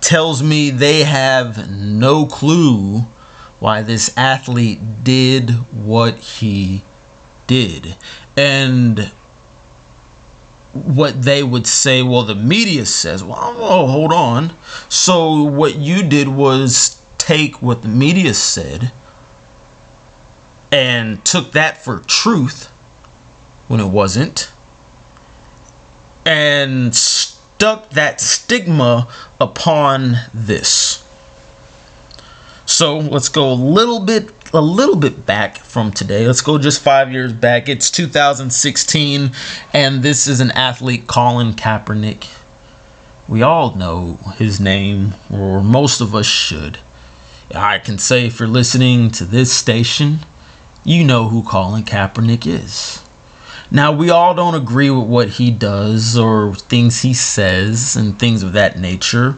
tells 0.00 0.42
me 0.42 0.70
they 0.70 1.04
have 1.04 1.70
no 1.70 2.26
clue 2.26 3.00
why 3.60 3.82
this 3.82 4.12
athlete 4.16 5.04
did 5.04 5.50
what 5.72 6.18
he 6.18 6.82
did. 7.46 7.96
And 8.36 9.12
what 10.72 11.22
they 11.22 11.42
would 11.42 11.66
say, 11.66 12.02
well, 12.02 12.24
the 12.24 12.34
media 12.34 12.84
says, 12.84 13.22
well, 13.22 13.38
oh, 13.40 13.86
hold 13.86 14.12
on. 14.12 14.52
So 14.88 15.44
what 15.44 15.76
you 15.76 16.02
did 16.02 16.28
was 16.28 17.00
take 17.16 17.62
what 17.62 17.82
the 17.82 17.88
media 17.88 18.34
said 18.34 18.92
and 20.74 21.24
took 21.24 21.52
that 21.52 21.78
for 21.78 22.00
truth 22.00 22.66
when 23.68 23.78
it 23.78 23.86
wasn't 23.86 24.50
and 26.26 26.92
stuck 26.92 27.90
that 27.90 28.20
stigma 28.20 29.06
upon 29.40 30.16
this. 30.34 31.06
So 32.66 32.98
let's 32.98 33.28
go 33.28 33.52
a 33.52 33.54
little 33.54 34.00
bit 34.00 34.32
a 34.52 34.60
little 34.60 34.96
bit 34.96 35.24
back 35.24 35.58
from 35.58 35.92
today. 35.92 36.26
Let's 36.26 36.40
go 36.40 36.58
just 36.58 36.82
five 36.82 37.12
years 37.12 37.32
back. 37.32 37.68
It's 37.68 37.90
2016, 37.90 39.30
and 39.72 40.02
this 40.02 40.26
is 40.26 40.40
an 40.40 40.50
athlete, 40.52 41.06
Colin 41.06 41.52
Kaepernick. 41.52 42.28
We 43.28 43.42
all 43.42 43.74
know 43.76 44.14
his 44.38 44.60
name, 44.60 45.14
or 45.32 45.60
most 45.60 46.00
of 46.00 46.16
us 46.16 46.26
should. 46.26 46.78
I 47.54 47.78
can 47.78 47.98
say 47.98 48.26
if 48.26 48.40
you're 48.40 48.48
listening 48.48 49.10
to 49.12 49.24
this 49.24 49.52
station, 49.52 50.20
you 50.84 51.02
know 51.02 51.28
who 51.28 51.42
Colin 51.42 51.82
Kaepernick 51.82 52.46
is. 52.46 53.02
Now, 53.70 53.92
we 53.92 54.10
all 54.10 54.34
don't 54.34 54.54
agree 54.54 54.90
with 54.90 55.08
what 55.08 55.30
he 55.30 55.50
does 55.50 56.16
or 56.16 56.54
things 56.54 57.00
he 57.00 57.14
says 57.14 57.96
and 57.96 58.18
things 58.18 58.42
of 58.42 58.52
that 58.52 58.78
nature, 58.78 59.36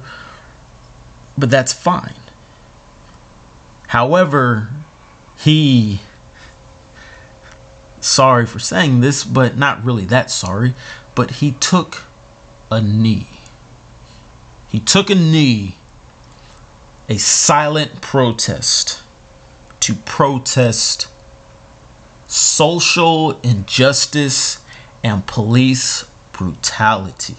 but 1.38 1.50
that's 1.50 1.72
fine. 1.72 2.20
However, 3.86 4.70
he 5.38 6.00
sorry 8.00 8.46
for 8.46 8.58
saying 8.58 9.00
this, 9.00 9.24
but 9.24 9.56
not 9.56 9.84
really 9.84 10.04
that 10.06 10.30
sorry, 10.30 10.74
but 11.14 11.30
he 11.30 11.52
took 11.52 12.04
a 12.70 12.80
knee. 12.80 13.28
He 14.68 14.80
took 14.80 15.08
a 15.08 15.14
knee, 15.14 15.78
a 17.08 17.16
silent 17.16 18.02
protest 18.02 19.02
to 19.80 19.94
protest 19.94 21.08
social 22.28 23.40
injustice 23.40 24.64
and 25.02 25.26
police 25.26 26.04
brutality. 26.32 27.36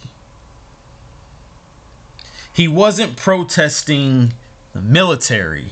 He 2.54 2.68
wasn't 2.68 3.18
protesting 3.18 4.34
the 4.74 4.82
military. 4.82 5.72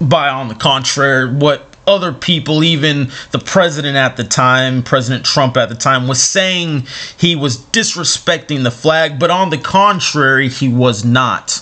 By 0.00 0.28
on 0.28 0.48
the 0.48 0.54
contrary 0.54 1.32
what 1.32 1.74
other 1.86 2.12
people 2.12 2.64
even 2.64 3.10
the 3.30 3.38
president 3.38 3.96
at 3.96 4.16
the 4.16 4.24
time 4.24 4.82
president 4.82 5.22
trump 5.22 5.54
at 5.54 5.68
the 5.68 5.74
time 5.74 6.08
was 6.08 6.22
saying 6.22 6.86
he 7.18 7.36
was 7.36 7.58
disrespecting 7.58 8.62
the 8.62 8.70
flag 8.70 9.18
but 9.18 9.30
on 9.30 9.50
the 9.50 9.58
contrary 9.58 10.48
he 10.48 10.68
was 10.68 11.04
not. 11.04 11.60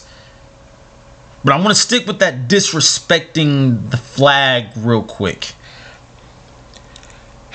But 1.44 1.54
i 1.54 1.56
want 1.56 1.70
to 1.70 1.74
stick 1.74 2.06
with 2.06 2.20
that 2.20 2.48
disrespecting 2.48 3.90
the 3.90 3.96
flag 3.96 4.68
real 4.76 5.02
quick 5.02 5.54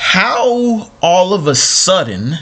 how 0.08 0.90
all 1.02 1.34
of 1.34 1.48
a 1.48 1.54
sudden 1.54 2.34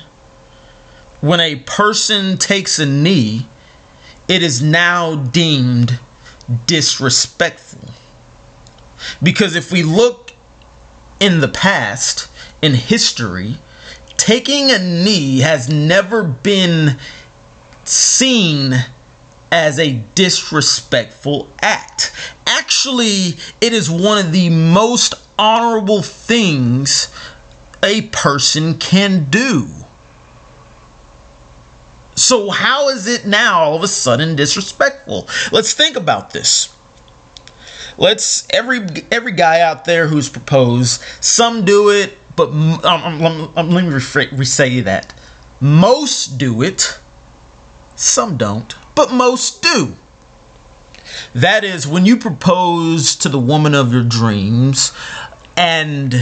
when 1.22 1.40
a 1.40 1.56
person 1.56 2.38
takes 2.38 2.78
a 2.78 2.86
knee 2.86 3.48
it 4.28 4.44
is 4.44 4.62
now 4.62 5.16
deemed 5.16 6.00
disrespectful 6.68 7.90
because 9.24 9.56
if 9.56 9.72
we 9.72 9.82
look 9.82 10.32
in 11.20 11.40
the 11.40 11.48
past, 11.48 12.30
in 12.62 12.74
history, 12.76 13.58
taking 14.16 14.70
a 14.70 14.78
knee 14.78 15.40
has 15.40 15.68
never 15.68 16.24
been 16.24 16.98
seen 17.84 18.74
as 19.52 19.80
a 19.80 20.04
disrespectful 20.14 21.50
act. 21.62 22.12
Actually, 22.46 23.38
it 23.60 23.74
is 23.74 23.90
one 23.90 24.24
of 24.24 24.32
the 24.32 24.50
most 24.50 25.16
honorable 25.38 26.02
things 26.02 27.08
a 27.86 28.02
person 28.10 28.78
can 28.78 29.30
do. 29.30 29.70
So, 32.16 32.50
how 32.50 32.90
is 32.90 33.08
it 33.08 33.26
now 33.26 33.60
all 33.60 33.76
of 33.76 33.84
a 33.84 33.88
sudden 33.88 34.36
disrespectful? 34.36 35.28
Let's 35.52 35.74
think 35.74 35.96
about 35.98 36.32
this 36.32 36.76
let's 37.98 38.48
every 38.50 38.86
every 39.12 39.32
guy 39.32 39.62
out 39.62 39.86
there 39.86 40.08
who's 40.08 40.30
proposed. 40.30 41.02
Some 41.22 41.66
do 41.66 41.90
it, 41.90 42.18
but 42.36 42.50
um, 42.50 42.86
um, 42.86 43.54
um, 43.56 43.70
let 43.70 43.86
me 43.86 43.92
re 43.92 44.46
say 44.46 44.82
that. 44.82 45.14
Most 45.62 46.38
do 46.38 46.62
it. 46.62 47.00
Some 47.96 48.38
don't, 48.38 48.76
but 48.94 49.12
most 49.12 49.62
do. 49.62 49.96
That 51.34 51.64
is 51.64 51.88
when 51.88 52.06
you 52.06 52.18
propose 52.18 53.16
to 53.18 53.30
the 53.30 53.40
woman 53.40 53.74
of 53.74 53.94
your 53.94 54.04
dreams 54.04 54.92
and 55.56 56.14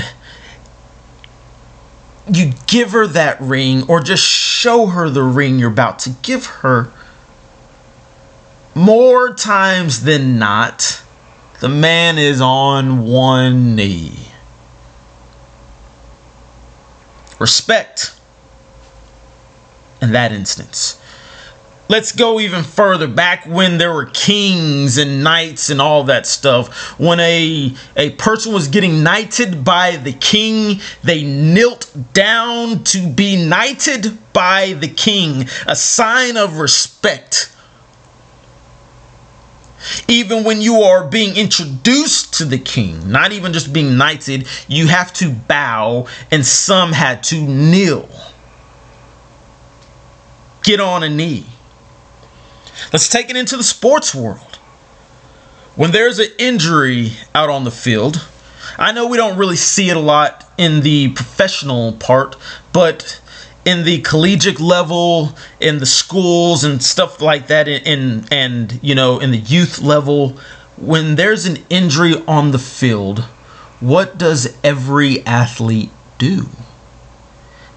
you 2.31 2.53
give 2.67 2.91
her 2.91 3.07
that 3.07 3.39
ring 3.41 3.83
or 3.89 3.99
just 3.99 4.23
show 4.23 4.87
her 4.87 5.09
the 5.09 5.23
ring 5.23 5.59
you're 5.59 5.69
about 5.69 5.99
to 5.99 6.11
give 6.21 6.45
her, 6.45 6.91
more 8.75 9.33
times 9.33 10.03
than 10.03 10.39
not, 10.39 11.03
the 11.59 11.69
man 11.69 12.17
is 12.17 12.41
on 12.41 13.05
one 13.05 13.75
knee. 13.75 14.27
Respect 17.39 18.19
in 20.01 20.11
that 20.11 20.31
instance. 20.31 20.99
Let's 21.89 22.13
go 22.13 22.39
even 22.39 22.63
further 22.63 23.07
back 23.07 23.45
when 23.45 23.77
there 23.77 23.93
were 23.93 24.05
kings 24.05 24.97
and 24.97 25.23
knights 25.23 25.69
and 25.69 25.81
all 25.81 26.05
that 26.05 26.25
stuff. 26.25 26.97
When 26.97 27.19
a 27.19 27.75
a 27.97 28.11
person 28.11 28.53
was 28.53 28.69
getting 28.69 29.03
knighted 29.03 29.65
by 29.65 29.97
the 29.97 30.13
king, 30.13 30.79
they 31.03 31.23
knelt 31.23 31.91
down 32.13 32.85
to 32.85 33.07
be 33.07 33.45
knighted 33.45 34.17
by 34.31 34.73
the 34.73 34.87
king, 34.87 35.47
a 35.67 35.75
sign 35.75 36.37
of 36.37 36.57
respect. 36.57 37.53
Even 40.07 40.45
when 40.45 40.61
you 40.61 40.81
are 40.83 41.05
being 41.05 41.35
introduced 41.35 42.33
to 42.35 42.45
the 42.45 42.57
king, 42.57 43.11
not 43.11 43.33
even 43.33 43.51
just 43.51 43.73
being 43.73 43.97
knighted, 43.97 44.47
you 44.69 44.87
have 44.87 45.11
to 45.13 45.29
bow, 45.29 46.07
and 46.31 46.45
some 46.45 46.93
had 46.93 47.21
to 47.23 47.35
kneel. 47.35 48.07
Get 50.63 50.79
on 50.79 51.03
a 51.03 51.09
knee. 51.09 51.45
Let's 52.91 53.07
take 53.07 53.29
it 53.29 53.35
into 53.35 53.57
the 53.57 53.63
sports 53.63 54.13
world. 54.13 54.59
When 55.75 55.91
there's 55.91 56.19
an 56.19 56.29
injury 56.37 57.13
out 57.33 57.49
on 57.49 57.63
the 57.63 57.71
field, 57.71 58.27
I 58.77 58.91
know 58.91 59.07
we 59.07 59.17
don't 59.17 59.37
really 59.37 59.55
see 59.55 59.89
it 59.89 59.97
a 59.97 59.99
lot 59.99 60.47
in 60.57 60.81
the 60.81 61.09
professional 61.13 61.93
part, 61.93 62.35
but 62.71 63.19
in 63.65 63.83
the 63.83 64.01
collegiate 64.01 64.59
level, 64.59 65.35
in 65.59 65.79
the 65.79 65.85
schools 65.85 66.63
and 66.63 66.83
stuff 66.83 67.21
like 67.21 67.47
that, 67.47 67.67
in 67.67 68.25
and 68.29 68.79
you 68.83 68.93
know, 68.93 69.19
in 69.19 69.31
the 69.31 69.37
youth 69.37 69.79
level, 69.79 70.37
when 70.77 71.15
there's 71.15 71.45
an 71.45 71.57
injury 71.69 72.15
on 72.27 72.51
the 72.51 72.59
field, 72.59 73.21
what 73.79 74.17
does 74.17 74.55
every 74.63 75.25
athlete 75.25 75.91
do? 76.17 76.49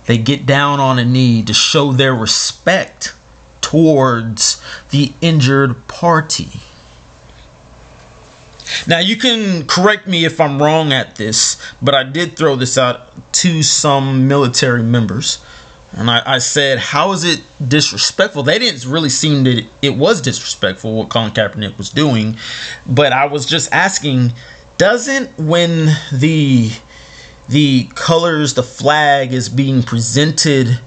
They 0.06 0.18
get 0.18 0.46
down 0.46 0.80
on 0.80 0.98
a 0.98 1.04
knee 1.04 1.42
to 1.44 1.52
show 1.52 1.92
their 1.92 2.14
respect 2.14 3.15
towards 3.66 4.62
the 4.90 5.12
injured 5.20 5.88
party. 5.88 6.60
Now, 8.86 9.00
you 9.00 9.16
can 9.16 9.66
correct 9.66 10.06
me 10.06 10.24
if 10.24 10.40
I'm 10.40 10.62
wrong 10.62 10.92
at 10.92 11.16
this, 11.16 11.60
but 11.82 11.92
I 11.92 12.04
did 12.04 12.36
throw 12.36 12.54
this 12.54 12.78
out 12.78 13.10
to 13.42 13.64
some 13.64 14.28
military 14.28 14.84
members. 14.84 15.44
And 15.90 16.08
I, 16.08 16.34
I 16.34 16.38
said, 16.38 16.78
How 16.78 17.10
is 17.10 17.24
it 17.24 17.42
disrespectful? 17.66 18.44
They 18.44 18.60
didn't 18.60 18.88
really 18.88 19.08
seem 19.08 19.42
that 19.44 19.66
it 19.82 19.96
was 19.96 20.20
disrespectful 20.20 20.94
what 20.94 21.08
Colin 21.08 21.32
Kaepernick 21.32 21.76
was 21.76 21.90
doing. 21.90 22.36
But 22.86 23.12
I 23.12 23.26
was 23.26 23.46
just 23.46 23.72
asking, 23.72 24.32
doesn't 24.78 25.36
when 25.40 25.86
the 26.12 26.70
the 27.48 27.88
colors, 27.96 28.54
the 28.54 28.62
flag 28.62 29.32
is 29.32 29.48
being 29.48 29.82
presented 29.82 30.78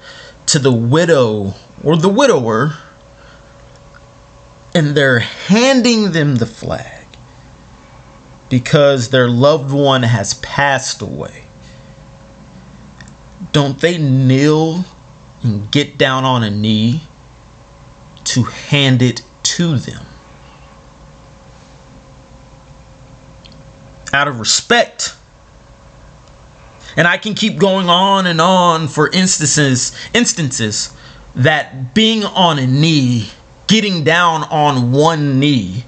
to 0.46 0.60
the 0.60 0.72
widow 0.72 1.56
or 1.84 1.98
the 1.98 2.10
widower, 2.10 2.74
and 4.76 4.96
they're 4.96 5.20
handing 5.20 6.12
them 6.12 6.36
the 6.36 6.46
flag 6.46 7.06
because 8.50 9.10
their 9.10 9.28
loved 9.28 9.72
one 9.72 10.04
has 10.04 10.36
passed 10.36 11.02
away. 11.02 11.44
Don't 13.52 13.80
they 13.80 13.98
kneel 13.98 14.86
and 15.44 15.72
get 15.72 15.98
down 15.98 16.26
on 16.26 16.44
a 16.44 16.50
knee 16.50 17.04
to 18.26 18.44
hand 18.44 19.02
it 19.02 19.24
to 19.44 19.78
them? 19.78 20.06
Out 24.12 24.28
of 24.28 24.40
respect 24.40 25.16
and 27.00 27.08
I 27.08 27.18
can 27.18 27.34
keep 27.34 27.58
going 27.58 27.90
on 27.90 28.28
and 28.28 28.42
on 28.42 28.90
for 28.90 29.10
instances 29.12 29.96
instances 30.14 30.94
that 31.40 31.94
being 31.94 32.24
on 32.24 32.60
a 32.60 32.68
knee, 32.68 33.30
getting 33.68 34.04
down 34.04 34.44
on 34.44 34.92
one 34.92 35.40
knee 35.40 35.84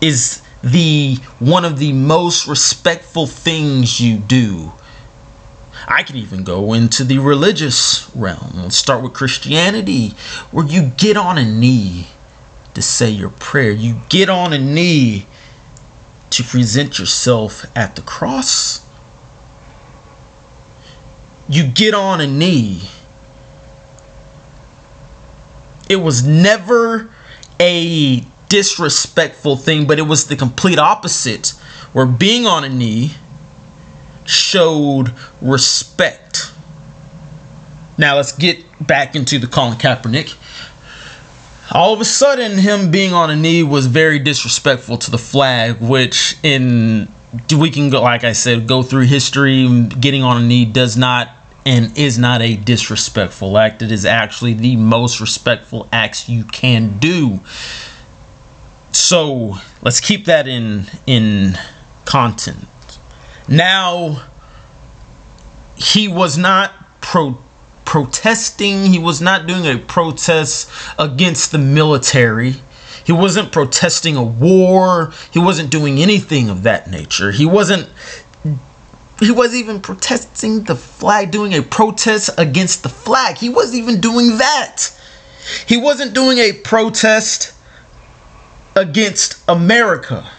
is 0.00 0.42
the 0.62 1.16
one 1.38 1.64
of 1.64 1.78
the 1.78 1.92
most 1.92 2.46
respectful 2.46 3.26
things 3.26 4.00
you 4.00 4.18
do. 4.18 4.72
I 5.88 6.02
can 6.02 6.16
even 6.16 6.42
go 6.42 6.72
into 6.72 7.04
the 7.04 7.18
religious 7.18 8.10
realm. 8.14 8.52
Let's 8.56 8.76
start 8.76 9.02
with 9.02 9.12
Christianity, 9.12 10.10
where 10.50 10.66
you 10.66 10.90
get 10.96 11.16
on 11.16 11.38
a 11.38 11.44
knee 11.44 12.08
to 12.74 12.82
say 12.82 13.10
your 13.10 13.30
prayer. 13.30 13.70
You 13.70 14.00
get 14.08 14.28
on 14.28 14.52
a 14.52 14.58
knee 14.58 15.26
to 16.30 16.42
present 16.42 16.98
yourself 16.98 17.64
at 17.76 17.94
the 17.94 18.02
cross 18.02 18.86
you 21.48 21.66
get 21.66 21.94
on 21.94 22.20
a 22.20 22.26
knee. 22.26 22.82
It 25.88 25.96
was 25.96 26.26
never 26.26 27.10
a 27.60 28.24
disrespectful 28.48 29.56
thing, 29.56 29.86
but 29.86 29.98
it 29.98 30.02
was 30.02 30.26
the 30.26 30.36
complete 30.36 30.78
opposite, 30.78 31.48
where 31.92 32.06
being 32.06 32.46
on 32.46 32.64
a 32.64 32.68
knee 32.68 33.12
showed 34.24 35.12
respect. 35.40 36.52
Now 37.98 38.16
let's 38.16 38.32
get 38.32 38.64
back 38.84 39.14
into 39.14 39.38
the 39.38 39.46
Colin 39.46 39.78
Kaepernick. 39.78 40.36
All 41.72 41.92
of 41.92 42.00
a 42.00 42.04
sudden, 42.04 42.58
him 42.58 42.90
being 42.90 43.12
on 43.12 43.30
a 43.30 43.36
knee 43.36 43.62
was 43.62 43.86
very 43.86 44.18
disrespectful 44.18 44.98
to 44.98 45.10
the 45.10 45.18
flag, 45.18 45.80
which 45.80 46.36
in 46.42 47.12
we 47.56 47.70
can 47.70 47.90
go 47.90 48.02
like 48.02 48.24
I 48.24 48.32
said, 48.32 48.66
go 48.66 48.82
through 48.82 49.06
history. 49.06 49.86
Getting 49.88 50.22
on 50.22 50.42
a 50.42 50.46
knee 50.46 50.64
does 50.64 50.96
not 50.96 51.35
and 51.66 51.98
is 51.98 52.16
not 52.16 52.40
a 52.40 52.54
disrespectful 52.56 53.58
act. 53.58 53.82
It 53.82 53.90
is 53.90 54.06
actually 54.06 54.54
the 54.54 54.76
most 54.76 55.20
respectful 55.20 55.88
acts 55.92 56.28
you 56.28 56.44
can 56.44 56.98
do. 56.98 57.40
So 58.92 59.56
let's 59.82 60.00
keep 60.00 60.26
that 60.26 60.46
in 60.46 60.86
in 61.06 61.58
content. 62.04 62.68
Now 63.48 64.22
he 65.74 66.06
was 66.06 66.38
not 66.38 66.72
pro 67.00 67.36
protesting, 67.84 68.86
he 68.86 68.98
was 68.98 69.20
not 69.20 69.46
doing 69.46 69.66
a 69.66 69.78
protest 69.78 70.70
against 70.98 71.50
the 71.50 71.58
military. 71.58 72.54
He 73.04 73.12
wasn't 73.12 73.52
protesting 73.52 74.16
a 74.16 74.24
war. 74.24 75.12
He 75.30 75.38
wasn't 75.38 75.70
doing 75.70 76.00
anything 76.00 76.48
of 76.48 76.64
that 76.64 76.90
nature. 76.90 77.30
He 77.30 77.46
wasn't 77.46 77.88
he 79.18 79.30
wasn't 79.30 79.60
even 79.60 79.80
protesting 79.80 80.64
the 80.64 80.76
flag, 80.76 81.30
doing 81.30 81.54
a 81.54 81.62
protest 81.62 82.30
against 82.36 82.82
the 82.82 82.88
flag. 82.88 83.38
He 83.38 83.48
wasn't 83.48 83.76
even 83.76 84.00
doing 84.00 84.38
that. 84.38 84.90
He 85.66 85.76
wasn't 85.76 86.12
doing 86.12 86.38
a 86.38 86.52
protest 86.52 87.52
against 88.74 89.42
America. 89.48 90.30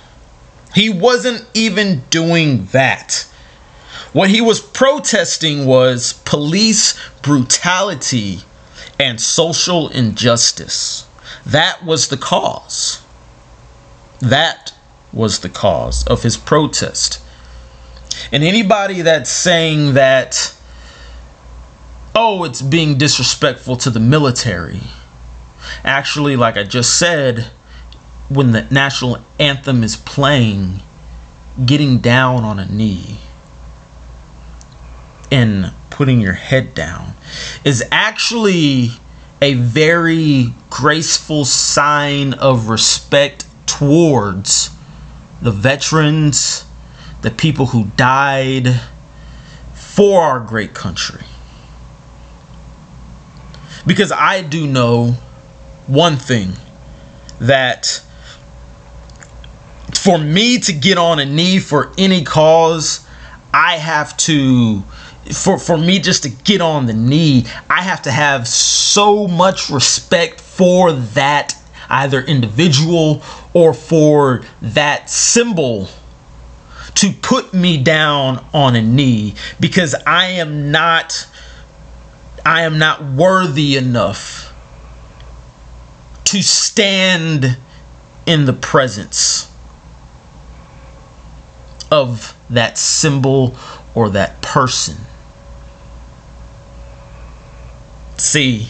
He 0.75 0.89
wasn't 0.89 1.45
even 1.53 2.03
doing 2.09 2.65
that. 2.67 3.25
What 4.13 4.29
he 4.29 4.41
was 4.41 4.59
protesting 4.59 5.65
was 5.65 6.13
police 6.25 6.99
brutality 7.21 8.41
and 8.99 9.19
social 9.19 9.89
injustice. 9.89 11.07
That 11.45 11.83
was 11.83 12.09
the 12.09 12.17
cause. 12.17 13.01
That 14.19 14.73
was 15.11 15.39
the 15.39 15.49
cause 15.49 16.05
of 16.05 16.23
his 16.23 16.37
protest. 16.37 17.21
And 18.31 18.43
anybody 18.43 19.01
that's 19.01 19.29
saying 19.29 19.93
that, 19.93 20.55
oh, 22.15 22.43
it's 22.43 22.61
being 22.61 22.97
disrespectful 22.97 23.77
to 23.77 23.89
the 23.89 23.99
military, 23.99 24.81
actually, 25.83 26.35
like 26.35 26.57
I 26.57 26.63
just 26.63 26.97
said, 26.97 27.51
when 28.29 28.51
the 28.51 28.63
national 28.71 29.23
anthem 29.39 29.83
is 29.83 29.95
playing, 29.95 30.81
getting 31.65 31.99
down 31.99 32.43
on 32.43 32.59
a 32.59 32.65
knee 32.65 33.17
and 35.31 35.71
putting 35.89 36.21
your 36.21 36.33
head 36.33 36.73
down 36.73 37.13
is 37.63 37.83
actually 37.91 38.89
a 39.41 39.53
very 39.55 40.53
graceful 40.69 41.45
sign 41.45 42.33
of 42.35 42.69
respect 42.69 43.45
towards 43.65 44.69
the 45.41 45.51
veterans 45.51 46.66
the 47.27 47.35
people 47.35 47.65
who 47.65 47.83
died 47.97 48.69
for 49.73 50.21
our 50.21 50.39
great 50.39 50.73
country. 50.73 51.21
Because 53.85 54.13
I 54.13 54.43
do 54.43 54.65
know 54.65 55.11
one 55.87 56.15
thing 56.15 56.53
that 57.39 58.01
for 59.93 60.17
me 60.17 60.57
to 60.59 60.71
get 60.71 60.97
on 60.97 61.19
a 61.19 61.25
knee 61.25 61.59
for 61.59 61.91
any 61.97 62.23
cause, 62.23 63.05
I 63.53 63.73
have 63.73 64.15
to 64.17 64.83
for 65.33 65.59
for 65.59 65.77
me 65.77 65.99
just 65.99 66.23
to 66.23 66.29
get 66.29 66.61
on 66.61 66.85
the 66.85 66.93
knee, 66.93 67.45
I 67.69 67.81
have 67.81 68.03
to 68.03 68.11
have 68.11 68.47
so 68.47 69.27
much 69.27 69.69
respect 69.69 70.39
for 70.39 70.93
that 70.93 71.53
either 71.89 72.21
individual 72.21 73.21
or 73.53 73.73
for 73.73 74.45
that 74.61 75.09
symbol 75.09 75.89
to 76.97 77.11
put 77.11 77.53
me 77.53 77.77
down 77.77 78.43
on 78.55 78.75
a 78.75 78.81
knee 78.81 79.35
because 79.59 79.93
I 80.07 80.25
am 80.25 80.71
not 80.71 81.27
I 82.43 82.63
am 82.63 82.79
not 82.79 83.03
worthy 83.03 83.75
enough 83.75 84.51
to 86.25 86.41
stand 86.41 87.57
in 88.25 88.45
the 88.45 88.53
presence 88.53 89.51
of 91.91 92.35
that 92.49 92.79
symbol 92.79 93.55
or 93.93 94.09
that 94.09 94.41
person. 94.41 94.97
See, 98.17 98.69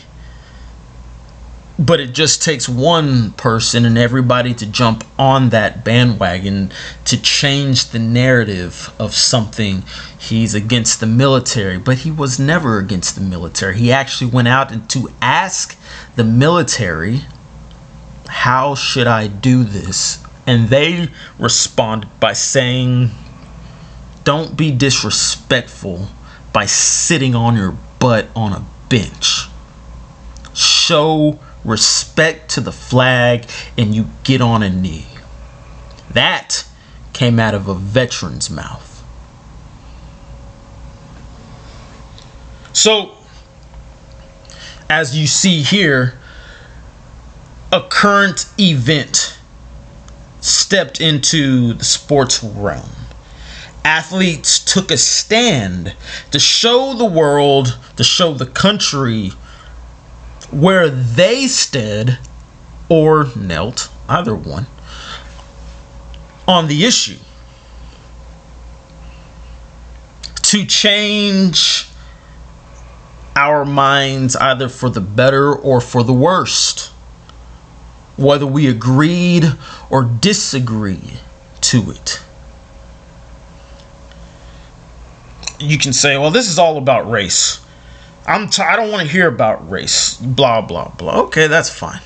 but 1.80 2.00
it 2.00 2.12
just 2.12 2.42
takes 2.42 2.68
one 2.68 3.32
person 3.34 3.86
and 3.86 3.98
everybody 3.98 4.54
to 4.54 4.66
jump 4.66 5.04
on 5.20 5.50
that 5.50 5.86
bandwagon 5.86 6.72
to 7.06 7.22
change 7.22 7.90
the 7.90 8.00
narrative 8.00 8.92
of 8.98 9.14
something. 9.14 9.84
He's 10.18 10.56
against 10.56 11.00
the 11.00 11.06
military, 11.06 11.78
but 11.78 12.00
he 12.00 12.12
was 12.12 12.40
never 12.40 12.80
against 12.80 13.16
the 13.16 13.22
military. 13.22 13.78
He 13.78 13.92
actually 13.92 14.32
went 14.32 14.48
out 14.48 14.90
to 14.90 15.10
ask 15.22 15.78
the 16.16 16.24
military, 16.24 17.22
How 18.28 18.74
should 18.74 19.08
I 19.08 19.28
do 19.28 19.64
this? 19.64 20.24
And 20.48 20.70
they 20.70 21.10
responded 21.38 22.20
by 22.20 22.34
saying, 22.34 23.12
Don't 24.24 24.58
be 24.58 24.72
disrespectful 24.72 26.08
by 26.54 26.66
sitting 26.66 27.36
on 27.36 27.56
your 27.56 27.78
butt 28.00 28.30
on 28.36 28.54
a 28.54 28.66
bench. 28.90 29.48
Show 30.56 31.38
respect 31.68 32.50
to 32.52 32.62
the 32.62 32.72
flag, 32.72 33.46
and 33.78 33.94
you 33.94 34.08
get 34.24 34.42
on 34.42 34.64
a 34.64 34.70
knee. 34.70 35.06
That 36.10 36.66
came 37.14 37.40
out 37.40 37.54
of 37.54 37.68
a 37.68 37.76
veteran's 37.76 38.50
mouth. 38.50 39.04
So, 42.74 43.12
as 44.90 45.18
you 45.18 45.28
see 45.28 45.62
here, 45.62 46.20
a 47.72 47.82
current 47.82 48.46
event 48.58 49.38
stepped 50.40 51.02
into 51.02 51.74
the 51.74 51.84
sports 51.84 52.42
realm. 52.42 52.90
Athletes 53.84 54.60
took 54.64 54.92
a 54.92 54.98
stand 54.98 55.96
to 56.32 56.40
show 56.40 56.94
the 56.94 57.06
world, 57.06 57.78
to 57.98 58.04
show 58.04 58.34
the 58.34 58.46
country 58.46 59.32
where 60.52 60.90
they 60.90 61.48
stood 61.48 62.18
or 62.90 63.28
knelt, 63.36 63.92
either 64.08 64.36
one, 64.36 64.68
on 66.48 66.68
the 66.68 66.86
issue. 66.86 67.18
To 70.44 70.66
change 70.66 71.88
our 73.36 73.66
minds 73.66 74.36
either 74.36 74.70
for 74.70 74.90
the 74.90 75.02
better 75.02 75.54
or 75.54 75.82
for 75.82 76.04
the 76.04 76.14
worst. 76.14 76.92
Whether 78.16 78.48
we 78.48 78.68
agreed 78.68 79.46
or 79.90 80.04
disagreed 80.04 81.20
to 81.62 81.92
it. 81.92 82.22
You 85.60 85.78
can 85.78 85.94
say, 85.94 86.18
well, 86.18 86.32
this 86.32 86.50
is 86.50 86.58
all 86.58 86.78
about 86.78 87.10
race. 87.10 87.60
I'm 88.28 88.50
t- 88.50 88.62
I 88.62 88.76
don't 88.76 88.92
want 88.92 89.08
to 89.08 89.12
hear 89.12 89.28
about 89.28 89.70
race. 89.72 90.18
Blah 90.18 90.62
blah 90.62 90.90
blah. 90.90 91.22
Okay, 91.22 91.48
that's 91.48 91.70
fine. 91.70 92.02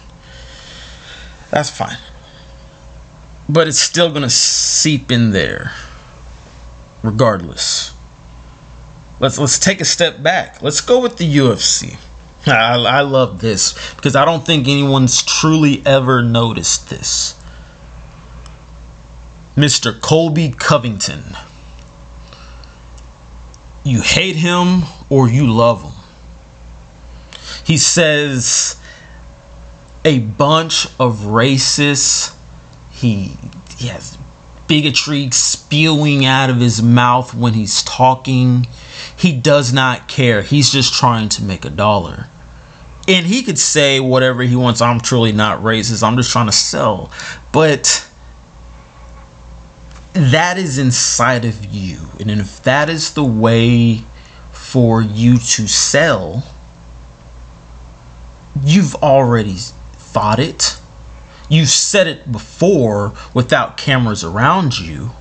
That's 1.49 1.69
fine. 1.69 1.97
But 3.49 3.67
it's 3.67 3.79
still 3.79 4.12
gonna 4.13 4.29
seep 4.29 5.12
in 5.12 5.31
there, 5.31 5.73
regardless. 7.01 7.93
Let's 9.19 9.39
let's 9.39 9.57
take 9.57 9.81
a 9.81 9.86
step 9.86 10.21
back. 10.21 10.62
Let's 10.62 10.79
go 10.79 11.01
with 11.01 11.17
the 11.17 11.38
UFC. 11.38 11.97
I, 12.45 12.75
I 12.75 13.01
love 13.01 13.41
this 13.41 13.73
because 13.95 14.15
I 14.15 14.23
don't 14.23 14.45
think 14.45 14.67
anyone's 14.67 15.23
truly 15.23 15.81
ever 15.86 16.21
noticed 16.21 16.89
this. 16.89 17.36
Mr. 19.55 19.99
Colby 19.99 20.51
Covington. 20.51 21.23
You 23.84 24.01
hate 24.01 24.36
him 24.36 24.84
or 25.10 25.27
you 25.27 25.51
love 25.51 25.84
him 25.84 26.01
he 27.66 27.78
says 27.78 28.80
a 30.04 30.20
bunch 30.20 30.86
of 31.00 31.20
racist 31.20 32.36
he, 32.92 33.36
he 33.78 33.88
has 33.88 34.18
bigotry 34.68 35.30
spewing 35.32 36.24
out 36.24 36.50
of 36.50 36.58
his 36.58 36.82
mouth 36.82 37.34
when 37.34 37.54
he's 37.54 37.84
talking. 37.84 38.68
He 39.18 39.36
does 39.36 39.74
not 39.74 40.08
care. 40.08 40.44
He's 40.44 40.72
just 40.72 40.94
trying 40.94 41.28
to 41.30 41.44
make 41.44 41.66
a 41.66 41.70
dollar. 41.70 42.28
And 43.08 43.26
he 43.26 43.44
could 43.44 43.60
say 43.60 44.00
whatever 44.00 44.44
he 44.44 44.56
wants 44.56 44.80
i'm 44.80 45.02
truly 45.02 45.32
not 45.32 45.62
racist. 45.62 46.04
I'm 46.04 46.16
just 46.16 46.32
trying 46.32 46.46
to 46.46 46.52
sell. 46.52 47.12
But 47.52 48.08
that 50.14 50.58
is 50.58 50.78
inside 50.78 51.44
of 51.44 51.66
you. 51.66 52.00
And 52.20 52.30
if 52.30 52.62
that 52.64 52.90
is 52.90 53.14
the 53.14 53.24
way 53.24 54.04
for 54.52 55.02
you 55.02 55.38
to 55.38 55.68
sell 55.68 56.44
you've 58.64 58.96
already 58.96 59.56
thought 59.94 60.40
it. 60.40 60.78
You've 61.50 61.70
said 61.70 62.08
it 62.08 62.32
before 62.32 63.14
without 63.34 63.78
cameras 63.78 64.24
around 64.24 64.80
you. 64.80 65.12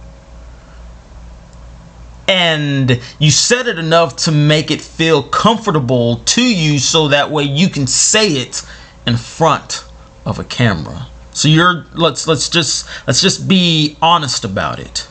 And 2.29 3.01
you 3.19 3.31
said 3.33 3.67
it 3.67 3.79
enough 3.79 4.15
to 4.19 4.33
make 4.33 4.71
it 4.71 4.81
feel 4.81 5.23
comfortable 5.23 6.17
to 6.17 6.43
you 6.43 6.79
so 6.79 7.09
that 7.09 7.31
way 7.31 7.43
you 7.43 7.69
can 7.69 7.89
say 7.89 8.29
it 8.29 8.63
in 9.07 9.17
front 9.17 9.85
of 10.25 10.39
a 10.39 10.45
camera. 10.45 11.09
So 11.33 11.49
you're 11.49 11.87
let's 11.95 12.29
let's 12.29 12.49
just 12.49 12.87
let's 13.07 13.21
just 13.21 13.49
be 13.49 13.97
honest 14.01 14.45
about 14.45 14.79
it. 14.79 15.09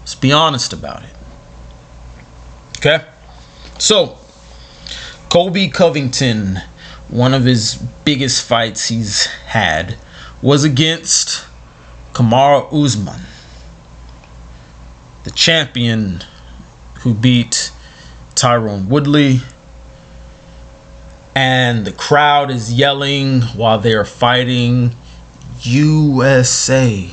Let's 0.00 0.14
be 0.14 0.32
honest 0.32 0.72
about 0.72 1.02
it. 1.02 1.14
Okay? 2.78 3.04
So 3.78 4.18
Colby 5.28 5.68
Covington 5.68 6.62
one 7.08 7.34
of 7.34 7.44
his 7.44 7.76
biggest 8.04 8.42
fights 8.42 8.88
he's 8.88 9.26
had 9.26 9.96
was 10.42 10.64
against 10.64 11.46
Kamaru 12.12 12.84
Usman, 12.84 13.20
the 15.24 15.30
champion 15.30 16.24
who 17.00 17.14
beat 17.14 17.70
Tyron 18.34 18.86
Woodley. 18.86 19.40
And 21.34 21.86
the 21.86 21.92
crowd 21.92 22.50
is 22.50 22.72
yelling 22.72 23.42
while 23.42 23.78
they 23.78 23.92
are 23.92 24.06
fighting 24.06 24.96
USA, 25.60 27.10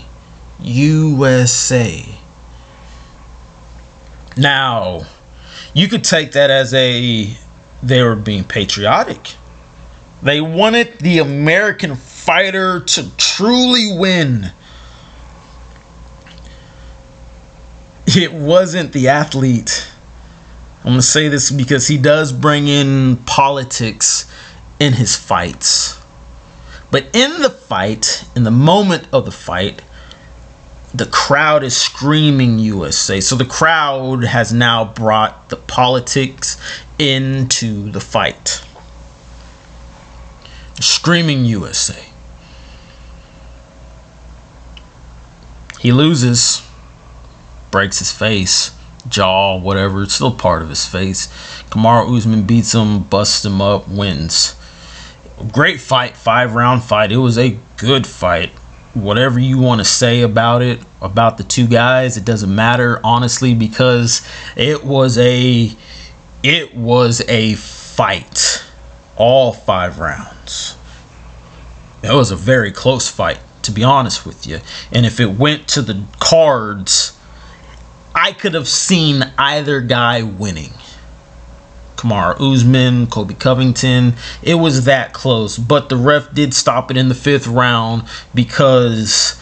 USA. 0.62 2.06
Now, 4.38 5.06
you 5.74 5.90
could 5.90 6.06
take 6.06 6.32
that 6.32 6.50
as 6.50 6.74
a 6.74 7.38
they 7.84 8.02
were 8.02 8.16
being 8.16 8.46
patriotic 8.46 9.36
they 10.24 10.40
wanted 10.40 11.00
the 11.00 11.20
American 11.20 11.96
fighter 11.96 12.80
to 12.80 13.16
truly 13.18 13.98
win. 13.98 14.52
It 18.08 18.32
wasn't 18.32 18.94
the 18.94 19.10
athlete. 19.10 19.92
I'm 20.80 20.92
going 20.92 20.98
to 20.98 21.02
say 21.02 21.28
this 21.28 21.52
because 21.52 21.88
he 21.88 21.98
does 21.98 22.32
bring 22.32 22.68
in 22.68 23.18
politics 23.26 24.30
in 24.80 24.94
his 24.94 25.16
fights. 25.16 26.00
But 26.90 27.08
in 27.14 27.42
the 27.42 27.50
fight, 27.50 28.26
in 28.36 28.44
the 28.44 28.52
moment 28.52 29.08
of 29.12 29.26
the 29.26 29.32
fight, 29.32 29.82
the 30.94 31.08
crowd 31.08 31.64
is 31.64 31.76
screaming 31.76 32.60
USA. 32.60 33.20
So 33.20 33.36
the 33.36 33.46
crowd 33.46 34.24
has 34.24 34.54
now 34.54 34.86
brought 34.86 35.50
the 35.50 35.56
politics 35.56 36.58
into 37.00 37.92
the 37.92 38.00
fight. 38.00 38.64
Screaming 40.80 41.46
USA. 41.46 42.04
He 45.80 45.92
loses, 45.92 46.66
breaks 47.72 48.00
his 48.00 48.12
face, 48.12 48.72
jaw, 49.08 49.58
whatever. 49.58 50.04
It's 50.04 50.14
still 50.14 50.34
part 50.34 50.62
of 50.62 50.70
his 50.70 50.86
face. 50.86 51.28
Kamaru 51.70 52.18
Usman 52.18 52.44
beats 52.44 52.74
him, 52.74 53.04
busts 53.04 53.44
him 53.46 53.62
up, 53.62 53.88
wins. 53.88 54.56
Great 55.52 55.82
fight, 55.82 56.16
five 56.16 56.56
round 56.56 56.84
fight. 56.84 57.12
It 57.12 57.18
was 57.18 57.38
a 57.38 57.58
good 57.78 58.08
fight. 58.08 58.52
Whatever 58.94 59.40
you 59.40 59.58
want 59.58 59.80
to 59.80 59.86
say 59.86 60.22
about 60.22 60.62
it, 60.62 60.80
about 61.02 61.38
the 61.38 61.44
two 61.44 61.68
guys, 61.68 62.16
it 62.16 62.24
doesn't 62.24 62.54
matter, 62.54 63.02
honestly, 63.04 63.54
because 63.54 64.26
it 64.56 64.84
was 64.84 65.18
a 65.18 65.72
it 66.44 66.76
was 66.76 67.22
a 67.28 67.56
fight. 67.56 68.64
All 69.16 69.54
five 69.54 70.00
rounds. 70.00 70.78
It 72.04 72.14
was 72.14 72.32
a 72.32 72.36
very 72.36 72.72
close 72.72 73.08
fight, 73.08 73.40
to 73.62 73.72
be 73.72 73.84
honest 73.84 74.26
with 74.26 74.46
you. 74.46 74.60
And 74.92 75.06
if 75.06 75.20
it 75.20 75.38
went 75.38 75.68
to 75.70 75.82
the 75.82 76.04
cards, 76.20 77.18
I 78.14 78.34
could 78.34 78.54
have 78.54 78.68
seen 78.68 79.32
either 79.38 79.82
guy 79.82 80.22
winning. 80.22 80.74
Kamaru 81.96 82.54
Usman, 82.54 83.08
Colby 83.08 83.34
Covington. 83.34 84.16
It 84.42 84.56
was 84.56 84.86
that 84.86 85.14
close, 85.14 85.58
but 85.58 85.88
the 85.88 85.96
ref 85.96 86.34
did 86.34 86.54
stop 86.54 86.92
it 86.92 86.98
in 86.98 87.08
the 87.08 87.16
fifth 87.16 87.48
round 87.48 88.04
because 88.34 89.40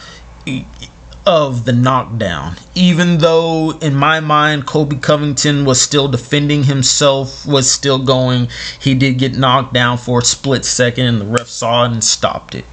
of 1.25 1.65
the 1.65 1.73
knockdown. 1.73 2.55
Even 2.75 3.19
though, 3.19 3.77
in 3.79 3.95
my 3.95 4.19
mind, 4.19 4.65
Colby 4.65 4.97
Covington 4.97 5.65
was 5.65 5.81
still 5.81 6.07
defending 6.07 6.63
himself, 6.63 7.45
was 7.45 7.69
still 7.69 7.99
going, 7.99 8.49
he 8.79 8.95
did 8.95 9.17
get 9.17 9.36
knocked 9.36 9.73
down 9.73 9.97
for 9.97 10.19
a 10.19 10.25
split 10.25 10.65
second, 10.65 11.05
and 11.05 11.21
the 11.21 11.25
ref 11.25 11.47
saw 11.47 11.86
it 11.86 11.91
and 11.91 12.03
stopped 12.03 12.55
it. 12.55 12.65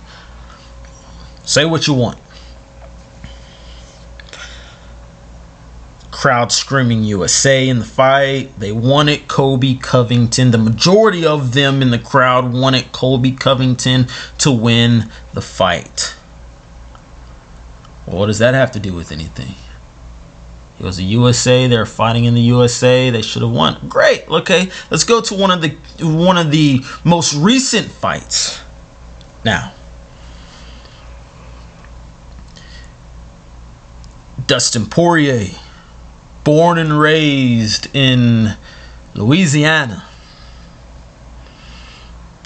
Say 1.44 1.64
what 1.64 1.86
you 1.86 1.94
want. 1.94 2.18
crowd 6.18 6.50
screaming 6.50 7.04
USA 7.04 7.68
in 7.68 7.78
the 7.78 7.84
fight. 7.84 8.50
They 8.58 8.72
wanted 8.72 9.28
Colby 9.28 9.76
Covington. 9.76 10.50
The 10.50 10.58
majority 10.58 11.24
of 11.24 11.52
them 11.54 11.80
in 11.80 11.92
the 11.92 11.98
crowd 11.98 12.52
wanted 12.52 12.90
Colby 12.90 13.30
Covington 13.30 14.08
to 14.38 14.50
win 14.50 15.12
the 15.32 15.40
fight. 15.40 16.17
Well, 18.08 18.20
what 18.20 18.26
does 18.26 18.38
that 18.38 18.54
have 18.54 18.72
to 18.72 18.80
do 18.80 18.94
with 18.94 19.12
anything? 19.12 19.54
It 20.80 20.84
was 20.84 20.96
the 20.96 21.04
USA. 21.04 21.66
They're 21.66 21.84
fighting 21.84 22.24
in 22.24 22.34
the 22.34 22.40
USA. 22.40 23.10
They 23.10 23.20
should 23.20 23.42
have 23.42 23.50
won. 23.50 23.86
Great. 23.86 24.26
Okay, 24.28 24.70
let's 24.90 25.04
go 25.04 25.20
to 25.20 25.34
one 25.34 25.50
of 25.50 25.60
the 25.60 25.76
one 26.00 26.38
of 26.38 26.50
the 26.50 26.80
most 27.04 27.34
recent 27.34 27.86
fights. 27.90 28.60
Now, 29.44 29.74
Dustin 34.46 34.86
Poirier 34.86 35.48
born 36.44 36.78
and 36.78 36.98
raised 36.98 37.94
in 37.94 38.56
Louisiana, 39.12 40.06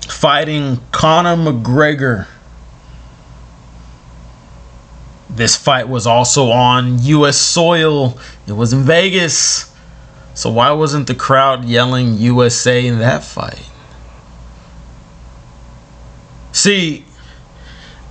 fighting 0.08 0.80
Conor 0.90 1.36
McGregor. 1.36 2.26
This 5.34 5.56
fight 5.56 5.88
was 5.88 6.06
also 6.06 6.50
on 6.50 7.02
U.S. 7.02 7.38
soil. 7.38 8.18
It 8.46 8.52
was 8.52 8.72
in 8.72 8.82
Vegas. 8.82 9.72
So 10.34 10.50
why 10.50 10.70
wasn't 10.72 11.06
the 11.06 11.14
crowd 11.14 11.64
yelling 11.64 12.14
USA 12.14 12.86
in 12.86 12.98
that 12.98 13.24
fight? 13.24 13.68
See, 16.52 17.04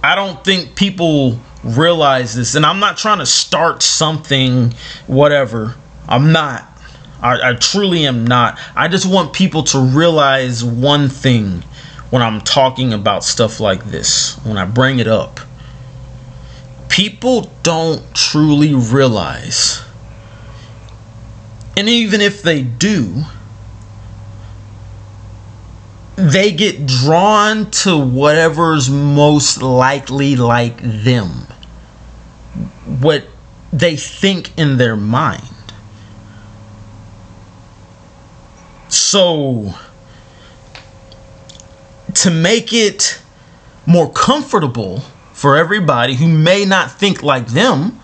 I 0.03 0.15
don't 0.15 0.43
think 0.43 0.75
people 0.75 1.39
realize 1.63 2.35
this. 2.35 2.55
And 2.55 2.65
I'm 2.65 2.79
not 2.79 2.97
trying 2.97 3.19
to 3.19 3.25
start 3.25 3.83
something, 3.83 4.73
whatever. 5.07 5.75
I'm 6.07 6.31
not. 6.31 6.67
I, 7.21 7.51
I 7.51 7.53
truly 7.53 8.05
am 8.07 8.25
not. 8.25 8.59
I 8.75 8.87
just 8.87 9.05
want 9.05 9.33
people 9.33 9.63
to 9.65 9.79
realize 9.79 10.63
one 10.63 11.07
thing 11.07 11.63
when 12.09 12.21
I'm 12.21 12.41
talking 12.41 12.93
about 12.93 13.23
stuff 13.23 13.59
like 13.59 13.85
this, 13.85 14.35
when 14.43 14.57
I 14.57 14.65
bring 14.65 14.99
it 14.99 15.07
up. 15.07 15.39
People 17.01 17.51
don't 17.63 18.13
truly 18.13 18.75
realize, 18.75 19.81
and 21.75 21.89
even 21.89 22.21
if 22.21 22.43
they 22.43 22.61
do, 22.61 23.23
they 26.15 26.51
get 26.51 26.85
drawn 26.85 27.71
to 27.71 27.97
whatever's 27.97 28.91
most 28.91 29.63
likely 29.63 30.35
like 30.35 30.77
them. 30.79 31.47
What 32.85 33.25
they 33.73 33.95
think 33.95 34.55
in 34.55 34.77
their 34.77 34.95
mind. 34.95 35.73
So, 38.89 39.73
to 42.13 42.29
make 42.29 42.71
it 42.71 43.19
more 43.87 44.11
comfortable 44.11 45.01
for 45.41 45.57
everybody 45.57 46.13
who 46.13 46.27
may 46.27 46.65
not 46.65 46.91
think 46.91 47.23
like 47.23 47.47
them, 47.47 47.99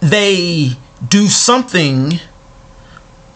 they 0.00 0.72
do 1.06 1.28
something 1.28 2.18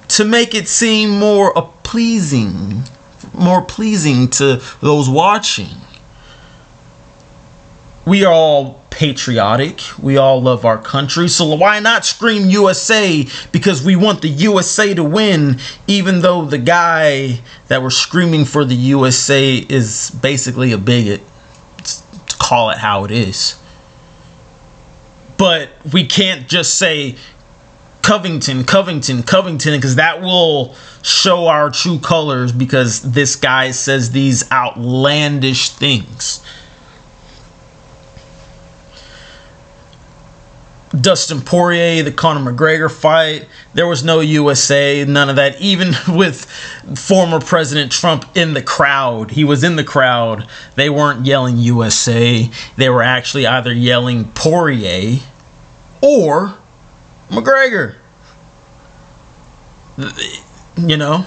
to 0.09 0.25
make 0.25 0.53
it 0.53 0.67
seem 0.67 1.11
more 1.11 1.53
pleasing, 1.85 2.83
more 3.33 3.63
pleasing 3.63 4.27
to 4.29 4.61
those 4.81 5.09
watching. 5.09 5.77
We 8.07 8.25
are 8.25 8.33
all 8.33 8.83
patriotic. 8.91 9.81
We 10.01 10.17
all 10.17 10.43
love 10.43 10.65
our 10.65 10.79
country. 10.79 11.29
So 11.29 11.55
why 11.55 11.79
not 11.79 12.05
scream 12.05 12.51
USA 12.51 13.25
because 13.53 13.85
we 13.85 13.95
want 13.95 14.21
the 14.21 14.29
USA 14.29 14.93
to 14.95 15.05
win 15.05 15.61
even 15.87 16.23
though 16.23 16.45
the 16.45 16.59
guy 16.59 17.39
that 17.69 17.85
we're 17.85 17.91
screaming 17.91 18.47
for 18.47 18.65
the 18.65 18.75
USA 18.75 19.59
is 19.59 20.11
basically 20.21 20.73
a 20.73 20.79
bigot. 20.79 21.23
Call 22.43 22.71
it 22.71 22.79
how 22.79 23.05
it 23.05 23.13
is. 23.13 23.55
But 25.37 25.71
we 25.93 26.07
can't 26.07 26.49
just 26.49 26.75
say 26.75 27.15
Covington, 28.03 28.65
Covington, 28.65 29.23
Covington 29.23 29.77
because 29.77 29.95
that 29.95 30.21
will 30.21 30.75
show 31.03 31.47
our 31.47 31.71
true 31.71 32.01
colors 32.01 32.51
because 32.51 33.01
this 33.03 33.37
guy 33.37 33.71
says 33.71 34.11
these 34.11 34.51
outlandish 34.51 35.71
things. 35.71 36.45
Dustin 41.01 41.41
Poirier, 41.41 42.03
the 42.03 42.13
Conor 42.13 42.53
McGregor 42.53 42.91
fight. 42.91 43.49
There 43.73 43.87
was 43.87 44.05
no 44.05 44.21
USA, 44.21 45.05
none 45.07 45.31
of 45.31 45.37
that. 45.37 45.59
Even 45.61 45.95
with 46.17 46.45
former 46.97 47.41
President 47.41 47.91
Trump 47.91 48.27
in 48.37 48.53
the 48.53 48.63
crowd, 48.63 49.31
he 49.31 49.45
was 49.45 49.65
in 49.65 49.77
the 49.77 49.85
crowd. 49.85 50.47
They 50.75 50.91
weren't 50.91 51.25
yelling 51.25 51.57
USA. 51.59 52.51
They 52.77 52.91
were 52.91 53.03
actually 53.03 53.47
either 53.47 53.73
yelling 53.73 54.31
Poirier 54.33 55.21
or 56.03 56.59
McGregor. 57.31 57.97
You 60.77 60.97
know? 60.97 61.27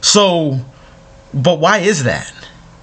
So, 0.00 0.60
but 1.32 1.60
why 1.60 1.78
is 1.78 2.04
that? 2.04 2.32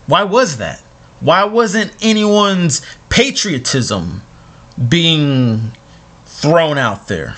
Why 0.07 0.23
was 0.23 0.57
that? 0.57 0.79
Why 1.19 1.43
wasn't 1.45 1.93
anyone's 2.01 2.85
patriotism? 3.09 4.21
Being 4.89 5.71
thrown 6.25 6.77
out 6.77 7.07
there. 7.07 7.35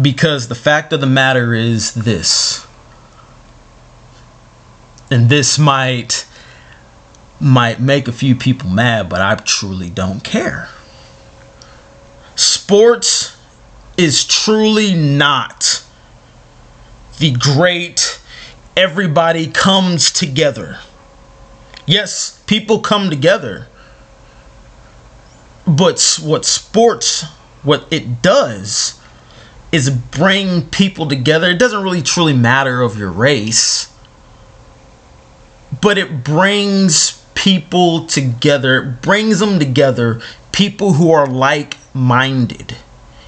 Because 0.00 0.48
the 0.48 0.54
fact 0.54 0.92
of 0.92 1.00
the 1.00 1.06
matter 1.06 1.52
is 1.52 1.94
this. 1.94 2.66
And 5.10 5.28
this 5.28 5.58
might 5.58 6.26
might 7.40 7.80
make 7.80 8.06
a 8.06 8.12
few 8.12 8.36
people 8.36 8.68
mad, 8.68 9.08
but 9.08 9.22
I 9.22 9.34
truly 9.34 9.88
don't 9.88 10.22
care. 10.22 10.68
Sports 12.36 13.36
is 13.96 14.26
truly 14.26 14.94
not 14.94 15.82
the 17.18 17.32
great 17.32 18.20
everybody 18.76 19.46
comes 19.46 20.10
together 20.10 20.78
Yes, 21.90 22.40
people 22.46 22.78
come 22.78 23.10
together. 23.10 23.66
But 25.66 26.20
what 26.22 26.44
sports, 26.44 27.24
what 27.64 27.84
it 27.90 28.22
does, 28.22 29.00
is 29.72 29.90
bring 29.90 30.68
people 30.68 31.08
together. 31.08 31.50
It 31.50 31.58
doesn't 31.58 31.82
really 31.82 32.00
truly 32.00 32.32
matter 32.32 32.80
of 32.80 32.96
your 32.96 33.10
race, 33.10 33.92
but 35.82 35.98
it 35.98 36.22
brings 36.22 37.24
people 37.34 38.06
together. 38.06 38.82
It 38.82 39.02
brings 39.02 39.40
them 39.40 39.58
together, 39.58 40.20
people 40.52 40.92
who 40.92 41.10
are 41.10 41.26
like 41.26 41.76
minded. 41.92 42.76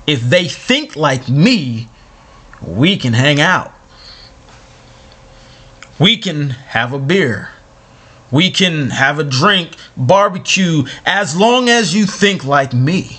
If 0.07 0.21
they 0.21 0.47
think 0.47 0.95
like 0.95 1.29
me, 1.29 1.89
we 2.65 2.97
can 2.97 3.15
hang 3.15 3.41
out. 3.41 3.73
We 5.99 6.17
can 6.17 6.51
have 6.51 6.93
a 6.93 7.01
beer 7.01 7.51
we 8.33 8.51
can 8.51 8.91
have 8.91 9.18
a 9.18 9.24
drink, 9.24 9.76
barbecue, 9.97 10.85
as 11.05 11.37
long 11.37 11.68
as 11.68 11.95
you 11.95 12.07
think 12.07 12.45
like 12.45 12.72
me. 12.72 13.18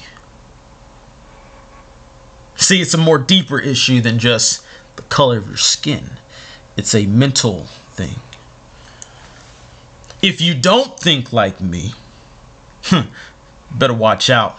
See, 2.56 2.82
it's 2.82 2.94
a 2.94 2.98
more 2.98 3.20
deeper 3.20 3.60
issue 3.60 4.02
than 4.02 4.20
just 4.20 4.66
the 4.96 5.04
color 5.04 5.38
of 5.38 5.48
your 5.48 5.58
skin, 5.58 6.10
it's 6.76 6.94
a 6.96 7.06
mental 7.06 7.66
thing. 7.96 8.16
If 10.22 10.42
you 10.42 10.60
don't 10.60 11.00
think 11.00 11.34
like 11.34 11.62
me, 11.62 11.94
hmm, 12.86 13.14
better 13.72 13.94
watch 13.94 14.30
out. 14.30 14.58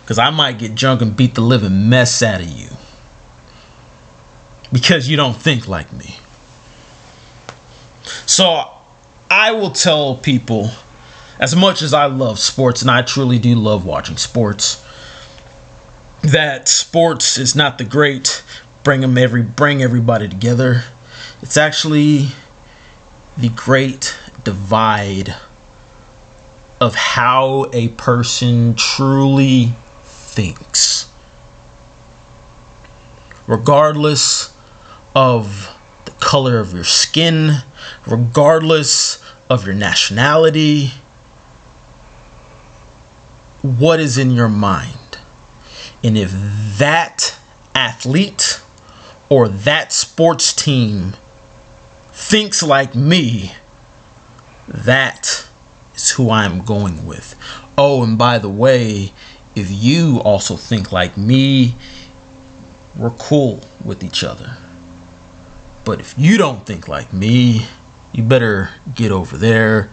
Because 0.00 0.18
I 0.18 0.30
might 0.30 0.58
get 0.58 0.74
drunk 0.74 1.02
and 1.02 1.14
beat 1.14 1.34
the 1.34 1.42
living 1.42 1.88
mess 1.88 2.22
out 2.22 2.40
of 2.40 2.48
you. 2.48 2.68
Because 4.72 5.08
you 5.08 5.16
don't 5.16 5.36
think 5.36 5.68
like 5.68 5.92
me. 5.92 6.16
So 8.26 8.70
I 9.30 9.52
will 9.52 9.70
tell 9.70 10.16
people, 10.16 10.70
as 11.38 11.56
much 11.56 11.82
as 11.82 11.92
I 11.92 12.06
love 12.06 12.38
sports, 12.38 12.82
and 12.82 12.90
I 12.90 13.02
truly 13.02 13.38
do 13.38 13.54
love 13.54 13.84
watching 13.84 14.16
sports, 14.16 14.84
that 16.22 16.68
sports 16.68 17.36
is 17.36 17.54
not 17.54 17.78
the 17.78 17.84
great 17.84 18.42
bring 18.84 19.00
them 19.00 19.18
every 19.18 19.42
bring 19.42 19.82
everybody 19.82 20.28
together. 20.28 20.84
It's 21.42 21.56
actually 21.56 22.28
the 23.36 23.48
great 23.48 24.16
divide 24.44 25.34
of 26.80 26.94
how 26.94 27.70
a 27.72 27.88
person 27.88 28.74
truly 28.74 29.72
thinks. 30.02 31.08
Regardless 33.46 34.54
of 35.14 35.76
color 36.24 36.58
of 36.58 36.72
your 36.72 36.84
skin, 36.84 37.58
regardless 38.06 39.22
of 39.50 39.66
your 39.66 39.74
nationality, 39.74 40.90
what 43.60 44.00
is 44.00 44.16
in 44.16 44.30
your 44.30 44.48
mind? 44.48 45.18
And 46.02 46.16
if 46.16 46.32
that 46.78 47.38
athlete 47.74 48.62
or 49.28 49.48
that 49.48 49.92
sports 49.92 50.54
team 50.54 51.14
thinks 52.12 52.62
like 52.62 52.94
me, 52.94 53.52
that 54.66 55.46
is 55.94 56.10
who 56.10 56.30
I'm 56.30 56.64
going 56.64 57.06
with. 57.06 57.36
Oh, 57.76 58.02
and 58.02 58.16
by 58.16 58.38
the 58.38 58.48
way, 58.48 59.12
if 59.54 59.70
you 59.70 60.20
also 60.24 60.56
think 60.56 60.90
like 60.90 61.18
me, 61.18 61.76
we're 62.96 63.10
cool 63.10 63.60
with 63.84 64.02
each 64.02 64.24
other. 64.24 64.56
But 65.84 66.00
if 66.00 66.18
you 66.18 66.38
don't 66.38 66.64
think 66.64 66.88
like 66.88 67.12
me, 67.12 67.66
you 68.12 68.22
better 68.22 68.70
get 68.94 69.12
over 69.12 69.36
there, 69.36 69.90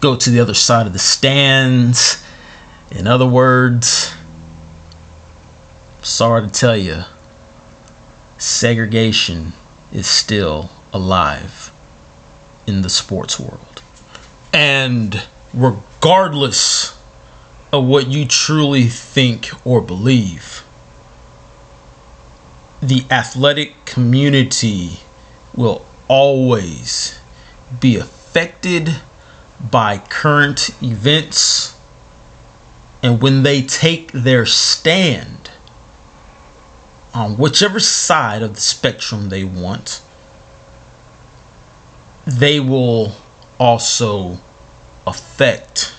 go 0.00 0.16
to 0.16 0.30
the 0.30 0.40
other 0.40 0.54
side 0.54 0.86
of 0.86 0.92
the 0.92 0.98
stands. 0.98 2.24
In 2.90 3.06
other 3.06 3.26
words, 3.26 4.14
sorry 6.00 6.42
to 6.42 6.48
tell 6.48 6.76
you, 6.76 7.02
segregation 8.38 9.52
is 9.92 10.06
still 10.06 10.70
alive 10.92 11.70
in 12.66 12.82
the 12.82 12.90
sports 12.90 13.38
world. 13.38 13.82
And 14.52 15.22
regardless 15.52 16.96
of 17.72 17.84
what 17.84 18.08
you 18.08 18.26
truly 18.26 18.84
think 18.84 19.50
or 19.66 19.80
believe, 19.80 20.64
the 22.80 23.04
athletic 23.10 23.84
community 23.84 25.00
will 25.56 25.84
always 26.08 27.18
be 27.80 27.96
affected 27.96 28.96
by 29.70 29.98
current 29.98 30.70
events. 30.82 31.76
And 33.02 33.20
when 33.22 33.42
they 33.42 33.62
take 33.62 34.12
their 34.12 34.46
stand 34.46 35.50
on 37.14 37.38
whichever 37.38 37.80
side 37.80 38.42
of 38.42 38.54
the 38.54 38.60
spectrum 38.60 39.30
they 39.30 39.44
want, 39.44 40.02
they 42.26 42.60
will 42.60 43.12
also 43.58 44.38
affect 45.06 45.94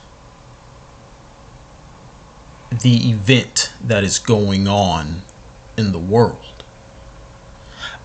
the 2.69 3.09
event 3.09 3.73
that 3.81 4.03
is 4.03 4.19
going 4.19 4.67
on 4.67 5.21
in 5.77 5.91
the 5.91 5.99
world. 5.99 6.63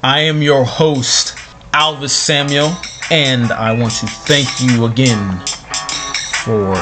I 0.02 0.20
am 0.20 0.40
your 0.40 0.64
host, 0.64 1.36
Alvis 1.74 2.10
Samuel, 2.10 2.76
and 3.10 3.50
I 3.50 3.72
want 3.72 3.94
to 3.94 4.06
thank 4.06 4.48
you 4.60 4.84
again 4.84 5.40
for 6.44 6.74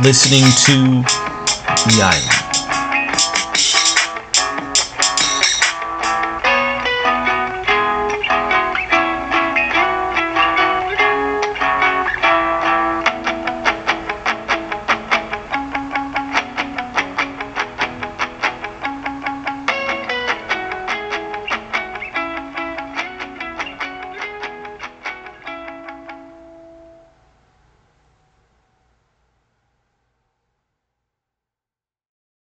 listening 0.00 0.44
to 0.66 1.02
The 1.90 2.00
Island. 2.00 2.37